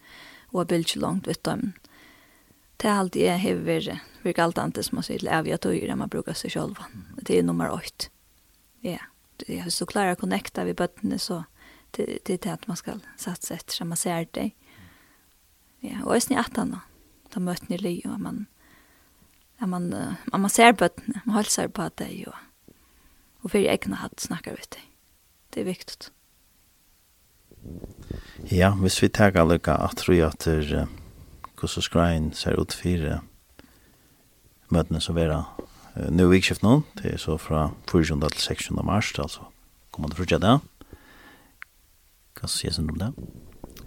och 0.47 0.67
bilder 0.67 1.01
långt 1.01 1.27
vid 1.27 1.37
dem. 1.43 1.73
Det 2.77 2.89
är 2.89 2.93
alltid 2.93 3.23
jag 3.23 3.39
hever, 3.39 4.01
för 4.23 4.41
allt 4.41 4.59
annat 4.59 4.85
som 4.85 4.97
man 4.97 5.03
säger 5.03 5.19
till 5.19 5.29
äviga 5.29 5.59
tøyer 5.59 5.95
man 5.95 6.09
brukar 6.09 6.33
sig 6.33 6.51
själva. 6.51 6.85
Det 7.23 7.39
är 7.39 7.43
nummer 7.43 7.71
åtta. 7.71 8.05
Ja, 8.81 8.99
det 9.37 9.59
är 9.59 9.71
så 9.71 9.87
klara 9.87 10.11
att 10.11 10.21
connecta 10.21 10.65
vid 10.65 10.77
bötterna 10.77 11.19
så 11.19 11.45
det, 11.91 12.19
det 12.25 12.35
är 12.35 12.39
det 12.39 12.53
att 12.53 12.67
man 12.67 12.77
ska 12.77 12.93
satsa 13.17 13.55
efter 13.55 13.73
som 13.73 13.89
man 13.89 13.97
ser 13.97 14.27
det. 14.31 14.41
Mm 14.41 14.68
Ja, 15.83 16.03
og 16.05 16.17
æsni 16.17 16.39
atana. 16.39 16.83
Da 17.35 17.41
møtni 17.45 17.77
li, 17.77 18.01
og 18.09 18.21
man, 18.21 18.47
ja, 19.61 19.67
man, 19.67 19.93
at 19.93 20.41
man 20.41 20.51
ser 20.51 20.73
bøttene, 20.73 21.21
man 21.27 21.35
holder 21.35 21.69
på 21.69 21.83
at 21.83 21.99
det, 21.99 22.11
og, 22.27 22.75
og 23.43 23.53
fyrir 23.53 23.73
egna 23.73 24.01
hatt 24.01 24.21
snakkar 24.21 24.57
vi 24.57 24.65
til. 24.71 24.87
Det 25.55 25.61
er 25.61 25.69
viktigt. 25.69 26.11
Ja, 28.51 28.71
hvis 28.75 29.03
vi 29.03 29.09
tar 29.09 29.37
alle 29.37 29.59
lukka 29.59 29.77
at 29.85 29.97
tror 29.97 30.15
jeg 30.15 30.27
at 30.27 30.45
det 30.45 30.73
er 30.73 30.87
hvordan 31.59 31.83
skrein 31.83 32.33
ser 32.33 32.57
ut 32.61 32.73
for 32.73 33.23
møtene 34.71 35.01
som 35.01 35.17
er 35.17 35.27
vera 35.27 36.11
nu 36.11 36.29
vikskift 36.31 36.63
nå, 36.63 36.83
det 37.01 37.15
er 37.15 37.19
så 37.19 37.37
fra 37.37 37.73
4. 37.91 38.05
til 38.31 38.41
6. 38.41 38.71
mars, 38.71 39.13
altså 39.19 39.41
kommer 39.91 40.09
det 40.09 40.19
fortsatt 40.21 40.45
det. 40.45 40.59
Hva 42.39 42.49
sier 42.49 42.71
du 42.71 42.93
om 42.93 43.01
det? 43.01 43.13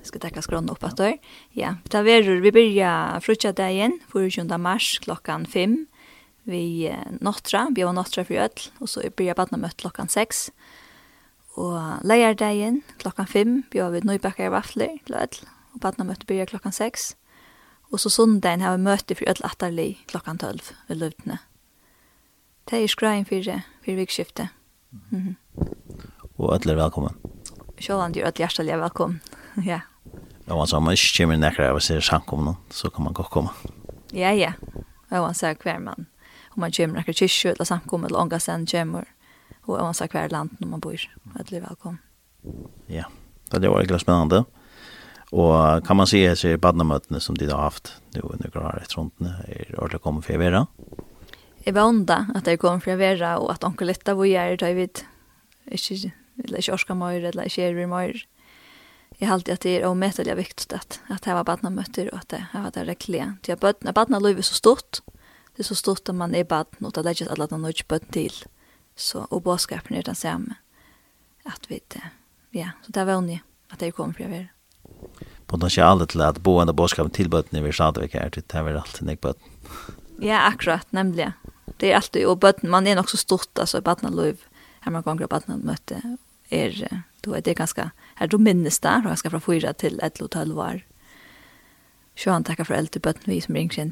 Vi 0.01 0.07
ska 0.07 0.19
tacka 0.19 0.41
skrån 0.41 0.69
upp 0.69 0.83
att 0.83 0.97
då. 0.97 1.17
Ja, 1.49 1.75
ta 1.89 2.01
verur 2.01 2.41
vi 2.41 2.51
börja 2.51 3.19
frutja 3.21 3.53
dagen 3.53 3.99
24 4.13 4.57
mars 4.57 4.99
klockan 4.99 5.45
5. 5.45 5.87
Vi 6.43 6.87
eh, 6.87 6.95
nottra, 7.19 7.67
vi 7.75 7.83
var 7.83 7.93
nottra 7.93 8.25
för 8.25 8.33
öll 8.33 8.49
och 8.79 8.89
så 8.89 9.01
börjar 9.17 9.35
barna 9.35 9.57
mött 9.57 9.77
klockan 9.77 10.07
6. 10.07 10.51
Och 11.53 11.79
lejardagen 12.03 12.81
klockan 12.97 13.27
5 13.27 13.63
vi 13.71 13.79
har 13.79 13.91
vi 13.91 14.01
i 14.45 14.49
vaffler 14.49 14.97
till 15.05 15.15
öll 15.15 15.27
och 15.73 15.79
barna 15.79 16.03
mött 16.03 16.27
börjar 16.27 16.45
klockan 16.45 16.71
6. 16.71 17.15
Och 17.91 17.99
så 17.99 18.09
sundagen 18.09 18.61
har 18.61 18.71
vi 18.71 18.77
möte 18.77 19.15
för 19.15 19.29
öll 19.29 19.43
attarli 19.43 19.97
klockan 20.05 20.37
12 20.37 20.59
vid 20.87 20.97
Lutne. 20.97 21.37
Det 22.63 22.77
är 22.77 22.87
skrein 22.87 23.25
för, 23.25 23.61
för 23.85 23.91
vikskiftet. 23.91 24.47
Mm 25.11 25.23
-hmm. 25.23 25.35
Och 26.35 26.55
öll 26.55 26.69
är 26.69 26.75
välkommen. 26.75 27.13
Sjåland, 27.77 28.13
du 28.13 28.21
är 28.21 28.59
öll 28.59 28.69
er 28.69 28.77
välkommen. 28.77 29.19
ja. 29.55 29.79
Og 30.51 30.57
man 30.59 30.67
sa, 30.67 30.79
man 30.83 30.97
ikke 30.97 31.21
kommer 31.21 31.39
nekker 31.39 31.69
av 31.69 31.79
å 31.79 31.83
se 31.83 31.97
samkomne, 32.03 32.57
så 32.75 32.91
kan 32.91 33.07
man 33.07 33.15
godt 33.15 33.31
komme. 33.31 33.53
Ja, 34.11 34.33
ja. 34.35 34.53
Og 35.11 35.23
man 35.23 35.35
sa 35.37 35.53
hver 35.55 35.79
man. 35.79 36.07
Om 36.51 36.65
man 36.65 36.73
kommer 36.75 36.99
nekker 36.99 37.15
kyrkjø 37.15 37.53
eller 37.55 37.67
samkomne, 37.69 38.09
eller 38.09 38.19
ånga 38.19 38.39
sen 38.43 38.65
kommer. 38.67 39.07
Og 39.63 39.77
man 39.79 39.95
sa 39.95 40.09
hver 40.11 40.31
land 40.33 40.57
når 40.59 40.73
man 40.73 40.83
bor. 40.83 41.05
Alle 41.39 41.61
velkommen. 41.63 42.01
Ja, 42.91 43.07
det 43.53 43.69
var 43.69 43.79
veldig 43.79 44.01
spennende. 44.01 44.43
Og 45.31 45.85
kan 45.87 45.95
man 45.95 46.09
si 46.09 46.25
at 46.27 46.41
det 46.43 46.57
er 46.57 46.59
badnemøtene 46.59 47.21
som 47.23 47.37
de 47.39 47.47
har 47.47 47.69
haft, 47.69 47.93
nu 48.11 48.19
er 48.19 48.41
noen 48.41 48.65
år 48.65 48.81
etter 48.81 48.99
rundene, 48.99 49.37
er 49.47 49.69
ordentlig 49.79 50.25
for 50.25 50.35
å 50.35 50.41
være? 50.41 50.65
Jeg 51.63 51.75
var 51.77 51.87
onda 51.87 52.17
at 52.35 52.49
jeg 52.49 52.59
kom 52.59 52.81
å 52.81 52.97
være, 52.99 53.29
og 53.39 53.53
at 53.53 53.63
onkel 53.63 53.87
Letta 53.87 54.17
var 54.17 54.27
gjerne, 54.27 54.59
da 54.59 54.71
jeg 54.71 54.79
vet, 54.81 55.03
ikke, 55.71 56.11
eller 56.43 56.59
ikke 56.59 56.75
orska 56.75 56.97
mer, 56.99 57.23
eller 57.31 57.47
ikke 57.47 57.69
er 57.69 57.87
mer 57.87 58.19
jag 59.21 59.27
har 59.27 59.33
alltid 59.33 59.53
att 59.53 59.61
det 59.61 59.81
är 59.81 59.85
omettelig 59.85 60.35
viktigt 60.35 60.73
att, 60.73 60.99
att 61.09 61.25
jeg 61.25 61.35
var 61.35 61.43
badna 61.43 61.69
møtter 61.69 62.07
og 62.09 62.19
at 62.19 62.29
det 62.29 62.45
var 62.53 62.71
det 62.73 62.85
räckliga. 62.85 63.37
Till 63.41 63.53
att 63.53 63.59
badna, 63.59 63.93
badna 63.93 64.19
liv 64.19 64.37
er 64.37 64.41
så 64.41 64.53
stort. 64.53 65.01
Det 65.53 65.59
er 65.59 65.63
så 65.63 65.75
stort 65.75 66.09
at 66.09 66.15
man 66.15 66.35
är 66.35 66.43
badna 66.43 66.87
och 66.87 66.93
det 66.93 67.05
er 67.05 67.09
ikke 67.09 67.29
alle 67.29 67.47
de 67.47 67.61
nöjt 67.61 67.87
bøtt 67.87 68.11
till. 68.11 68.33
Så, 68.95 69.27
og 69.29 69.43
bådskapen 69.43 69.95
er 69.95 70.01
den 70.01 70.15
samme. 70.15 70.55
Att 71.45 71.69
vi 71.69 71.79
ja, 72.51 72.69
så 72.85 72.91
det 72.91 73.05
var 73.05 73.21
ni 73.21 73.41
att 73.69 73.79
det 73.79 73.91
kommer 73.91 74.13
från 74.13 74.33
er. 74.33 74.47
Potentialet 75.47 76.09
til 76.09 76.21
att 76.21 76.39
boende 76.43 76.73
bådskapen 76.73 77.11
till 77.11 77.29
badn 77.29 77.55
är 77.55 77.61
vi 77.61 77.71
stadigväck 77.71 78.13
här 78.13 78.29
till 78.29 78.43
det 78.47 78.57
här 78.57 78.75
alltid 78.75 79.07
nek 79.07 79.21
badn. 79.21 79.39
Ja, 80.21 80.39
akkurat, 80.47 80.87
nemlig. 80.91 81.31
Det 81.77 81.91
är 81.91 81.95
alltid, 81.95 82.25
og 82.25 82.39
badn, 82.39 82.69
man 82.69 82.87
är 82.87 83.03
så 83.03 83.17
stort, 83.17 83.59
alltså 83.59 83.81
badna 83.81 84.09
liv. 84.09 84.41
Här 84.79 84.91
man 84.91 85.01
gånger 85.01 85.27
badna 85.27 85.57
möte 85.57 86.17
är 86.49 87.03
Då 87.21 87.33
är 87.33 87.41
det 87.41 87.53
ganska 87.53 87.91
här 88.15 88.27
då 88.27 88.37
minnes 88.37 88.79
där 88.79 89.01
ganska 89.01 89.29
från 89.29 89.41
fyra 89.41 89.73
till 89.73 89.99
ett 90.03 90.21
och 90.21 90.31
tolv 90.31 90.59
år. 90.59 90.81
Så 92.15 92.31
han 92.31 92.43
tackar 92.43 92.63
för 92.63 92.73
allt 92.73 92.91
det 92.91 92.99
vi 93.25 93.41
som 93.41 93.55
ringer 93.55 93.69
sen 93.69 93.91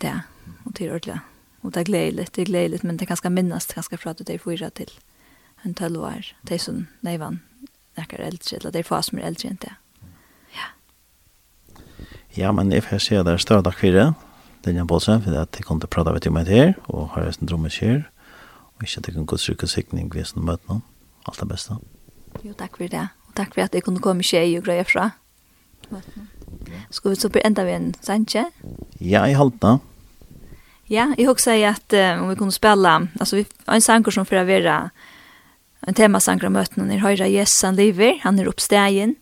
och 0.63 0.75
till 0.75 0.91
ordla. 0.91 1.19
Och 1.61 1.71
det 1.71 1.79
är 1.79 1.83
glädjeligt, 1.83 2.33
det 2.33 2.41
är 2.41 2.45
glädjeligt 2.45 2.83
men 2.83 2.97
det 2.97 3.05
ganska 3.05 3.29
minnas 3.29 3.73
ganska 3.73 3.97
för 3.97 4.09
att 4.09 4.17
det 4.17 4.33
är 4.33 4.37
fyra 4.37 4.69
till 4.69 4.91
en 5.61 5.73
tolv 5.73 6.01
år. 6.01 6.25
Det 6.41 6.53
är 6.53 6.59
sån 6.59 6.87
nejvan 6.99 7.39
näkar 7.95 8.19
äldre 8.19 8.57
eller 8.57 8.71
det 8.71 8.79
är 8.79 8.83
fas 8.83 9.11
med 9.11 9.23
äldre 9.23 9.49
inte. 9.49 9.73
Ja. 10.51 10.95
Ja, 12.29 12.51
men 12.51 12.73
if 12.73 12.91
jag 12.91 13.01
ser 13.01 13.23
där 13.23 13.37
stöda 13.37 13.71
kvirre, 13.71 14.13
den 14.61 14.75
jag 14.75 14.87
bolsen 14.87 15.21
för 15.21 15.35
att 15.35 15.51
det 15.51 15.63
kunde 15.63 15.87
prata 15.87 16.13
vet 16.13 16.25
ju 16.25 16.29
med 16.29 16.47
här 16.47 16.73
och 16.85 17.07
har 17.09 17.21
en 17.21 17.45
drömmer 17.45 17.69
och 18.75 18.83
inte 18.83 19.01
det 19.01 19.11
kan 19.11 19.25
gå 19.25 19.37
sig 19.37 19.55
sikning 19.67 20.09
vis 20.09 20.35
något 20.35 20.81
allt 21.23 21.39
det 21.39 21.45
bästa. 21.45 21.79
Jo, 22.41 22.53
tack 22.53 22.77
för 22.77 22.87
det. 22.87 23.07
Takk 23.39 23.55
for 23.55 23.63
at 23.63 23.75
jeg 23.75 23.85
kunne 23.85 24.03
komme 24.03 24.25
skje 24.25 24.43
og 24.59 24.65
greie 24.67 24.83
fra. 24.87 25.13
Skal 26.91 27.13
vi 27.13 27.19
så 27.19 27.29
bli 27.31 27.43
enda 27.45 27.63
ved 27.63 27.77
en 27.77 27.93
sanje? 28.03 28.43
Ja, 28.99 29.23
jeg 29.23 29.37
holdt 29.39 29.61
da. 29.63 29.77
Ja, 30.89 31.11
jeg 31.15 31.29
husker 31.29 31.53
sagt 31.53 31.93
at 31.93 31.95
uh, 31.95 32.23
om 32.23 32.31
vi 32.31 32.35
kunne 32.39 32.53
spille, 32.53 32.95
altså 33.21 33.37
vi 33.37 33.45
har 33.67 33.77
en 33.77 33.85
sanger 33.85 34.11
som 34.11 34.25
får 34.25 34.47
være 34.49 34.77
en 35.87 35.95
temasanger 35.95 36.49
av 36.49 36.55
møtene, 36.55 36.87
når 36.89 37.03
høyre 37.03 37.29
Jesus 37.29 37.61
han 37.63 37.77
lever, 37.77 38.17
han 38.25 38.39
er 38.41 38.49
oppstegen. 38.49 39.13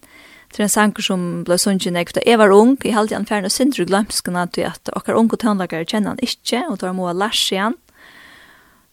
Det 0.50 0.62
er 0.62 0.66
en 0.66 0.72
sanger 0.72 1.04
som 1.04 1.26
ble 1.46 1.58
sunnet 1.60 2.16
når 2.16 2.24
jeg 2.24 2.40
var 2.40 2.56
ung, 2.56 2.78
jeg 2.82 2.96
halte 2.96 3.18
han 3.20 3.28
fjerne 3.28 3.52
sindru 3.52 3.86
glømsken 3.86 4.40
at 4.40 4.90
okkar 4.96 5.20
unge 5.20 5.38
tøndlagere 5.38 5.86
kjenner 5.86 6.16
han 6.16 6.24
ikke, 6.24 6.64
og 6.72 6.80
tar 6.80 6.96
må 6.96 7.12
lars 7.12 7.44
igjen. 7.52 7.76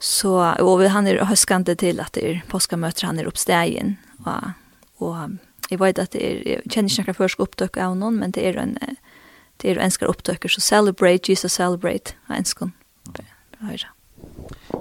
Så, 0.02 0.34
og 0.60 0.82
han 0.90 1.06
er 1.06 1.22
høskende 1.24 1.76
til 1.78 2.02
at 2.02 2.12
det 2.18 2.26
er 2.26 2.42
påskamøter, 2.50 3.06
han 3.06 3.22
er 3.22 3.30
oppstegen, 3.30 3.96
og 4.26 4.50
og 5.04 5.36
jeg 5.70 5.80
vet 5.80 5.98
at 5.98 6.12
det 6.12 6.22
er, 6.22 6.42
jeg 6.48 6.70
kjenner 6.70 6.92
ikke 6.92 7.12
noen 7.12 7.18
første 7.18 7.44
opptøk 7.44 7.78
av 7.80 7.96
noen, 7.98 8.18
men 8.20 8.34
det 8.36 8.44
er 8.50 8.60
en, 8.60 8.76
det 9.62 9.70
er 9.70 9.80
enskere 9.82 10.12
opptøkker, 10.12 10.52
så 10.52 10.60
celebrate, 10.60 11.30
Jesus 11.30 11.56
celebrate, 11.56 12.16
av 12.28 12.40
enskene. 12.40 12.74
Bare 13.12 13.70
høyre. 13.70 13.92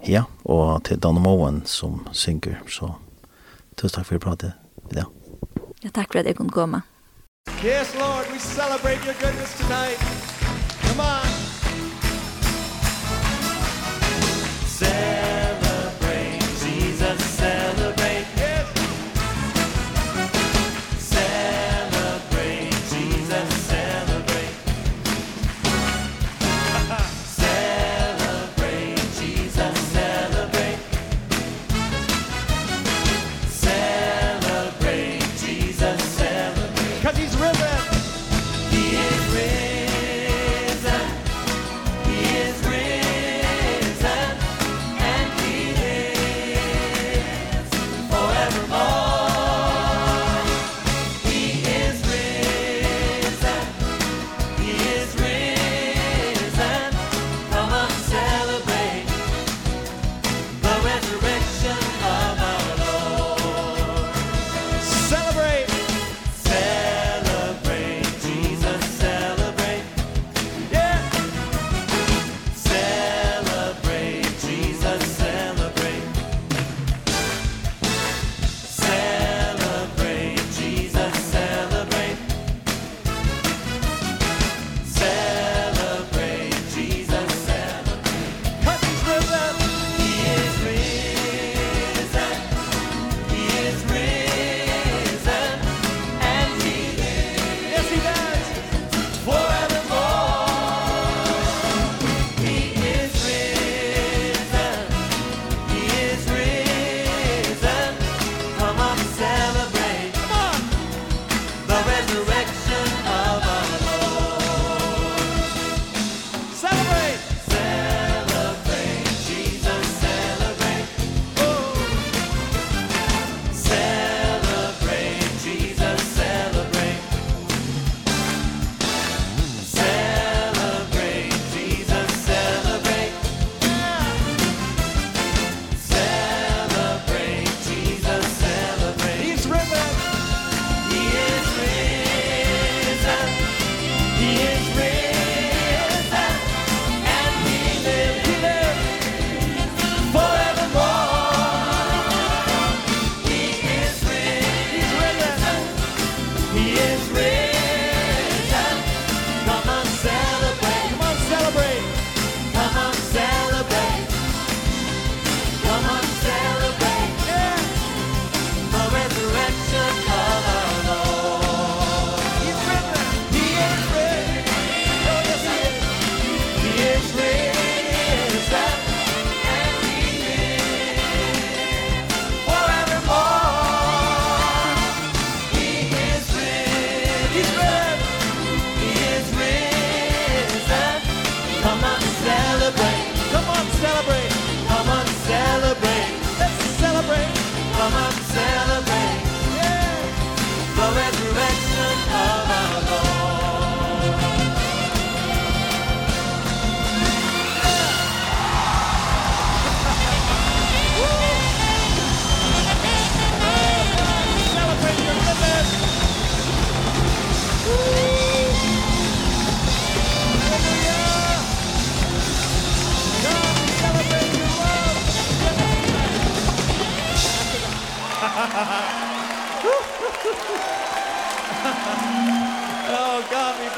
Ja, 0.07 0.25
og 0.43 0.83
til 0.87 0.99
Dan 0.99 1.21
Moen 1.23 1.63
som 1.69 2.01
synger, 2.11 2.59
så 2.67 2.95
tusen 3.79 3.99
takk 3.99 4.09
for 4.09 4.19
å 4.19 4.23
prate 4.27 4.53
i 4.91 4.99
dag. 4.99 5.11
Ja, 5.83 5.91
takk 5.91 6.11
for 6.11 6.23
at 6.23 6.27
jeg 6.27 6.39
kunne 6.39 6.53
komme. 6.53 6.83
Yes, 7.63 7.93
Lord, 7.99 8.27
we 8.31 8.39
celebrate 8.39 9.03
your 9.05 9.15
goodness 9.19 9.57
tonight. 9.59 9.99
Come 10.87 10.99
on. 10.99 11.62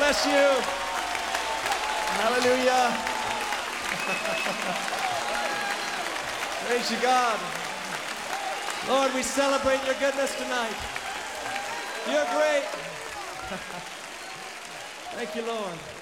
bless 0.05 0.25
you. 0.27 0.47
Hallelujah. 2.21 2.93
Praise 6.67 6.91
you, 6.91 6.97
God. 7.01 7.39
Lord, 8.87 9.11
we 9.15 9.23
celebrate 9.23 9.83
your 9.83 9.95
goodness 9.95 10.35
tonight. 10.35 10.75
You're 12.07 12.27
great. 12.37 12.65
Thank 15.15 15.35
you, 15.35 15.41
Lord. 15.41 15.94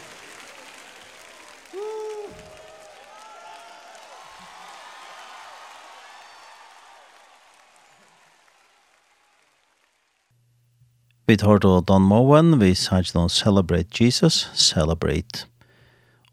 Vi 11.25 11.37
tar 11.37 11.59
då 11.59 11.81
Don 11.81 12.01
Moen, 12.03 12.57
vi 12.59 12.73
sier 12.75 13.07
noen 13.15 13.29
Celebrate 13.31 13.95
Jesus, 13.95 14.41
Celebrate. 14.59 15.45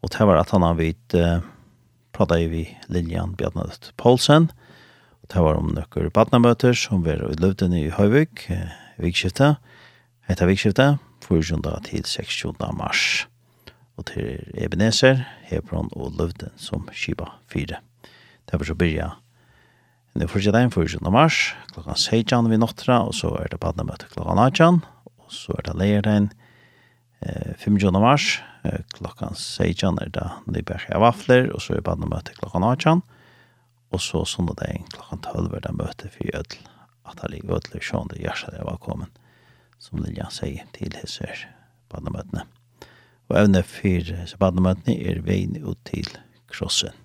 Og 0.03 0.11
det 0.11 0.25
var 0.27 0.35
at 0.41 0.51
han 0.51 0.65
har 0.67 0.75
vidt, 0.75 1.15
uh, 1.15 1.39
pratet 2.11 2.49
vi 2.51 2.65
Lilian 2.91 3.31
Bjarnadet 3.39 3.93
Poulsen, 3.95 4.49
og 5.23 5.31
det 5.31 5.45
var 5.45 5.61
om 5.61 5.71
noen 5.77 6.11
badnamøter 6.11 6.75
som 6.75 7.05
var 7.05 7.23
i 7.23 7.39
Løvden 7.39 7.71
i 7.71 7.85
Høyvik, 7.87 8.49
eh, 8.51 8.75
vikskiftet, 8.99 9.63
etter 10.27 10.51
vikskiftet, 10.51 10.99
4. 11.23 11.79
til 11.87 12.03
6. 12.03 12.51
mars. 12.75 13.27
Og 13.95 14.11
til 14.11 14.43
Ebenezer, 14.59 15.23
Hebron 15.47 15.87
og 15.95 16.19
Løvden 16.19 16.51
som 16.57 16.89
Kiba 16.91 17.31
fire. 17.47 17.79
Det 18.43 18.59
var 18.59 18.67
så 18.67 18.75
byrja 18.75 19.13
Det 20.11 20.27
fortsetter 20.27 20.67
fortsatt 20.67 20.99
en 20.99 20.99
14. 20.99 21.13
mars, 21.13 21.35
klokka 21.71 21.93
16 21.95 22.49
vi 22.51 22.57
nåttra, 22.59 22.97
og 23.07 23.13
så 23.15 23.29
er 23.39 23.47
det 23.47 23.61
badnemøte 23.63 24.09
klokka 24.11 24.33
18, 24.35 24.81
og 25.07 25.31
så 25.31 25.55
er 25.55 25.63
det 25.69 25.75
leiertegn 25.79 26.25
eh, 27.23 27.53
25. 27.55 27.95
mars, 27.95 28.41
klokka 28.91 29.29
16 29.31 30.01
er 30.03 30.11
det 30.11 30.25
Nyberg 30.51 30.89
av 30.91 31.05
Vafler, 31.05 31.47
og 31.55 31.63
så 31.63 31.77
er 31.77 31.79
det 31.79 31.87
badnemøte 31.87 32.35
klokka 32.35 32.59
18, 32.59 32.99
og 33.95 34.03
så 34.03 34.25
søndag 34.27 34.83
klokka 34.91 35.21
12 35.31 35.55
er 35.55 35.63
det 35.63 35.73
møte 35.79 36.11
for 36.11 36.27
Jødl, 36.27 36.59
at 37.07 37.23
det 37.23 37.31
ligger 37.31 37.55
Jødl, 37.55 37.79
sånn 37.87 38.11
det 38.11 38.19
gjør 38.19 38.41
seg 38.43 38.57
det 38.59 38.77
kommet, 38.83 39.21
som 39.79 40.03
Lilja 40.03 40.27
sier 40.27 40.67
til 40.75 40.91
hisser 40.99 41.45
badnemøtene. 41.87 42.43
Og 43.31 43.39
evne 43.39 43.63
for 43.63 44.11
badnemøtene 44.43 44.99
er 45.07 45.23
veien 45.23 45.55
ut 45.63 45.79
til 45.87 46.11
krossen. 46.51 47.00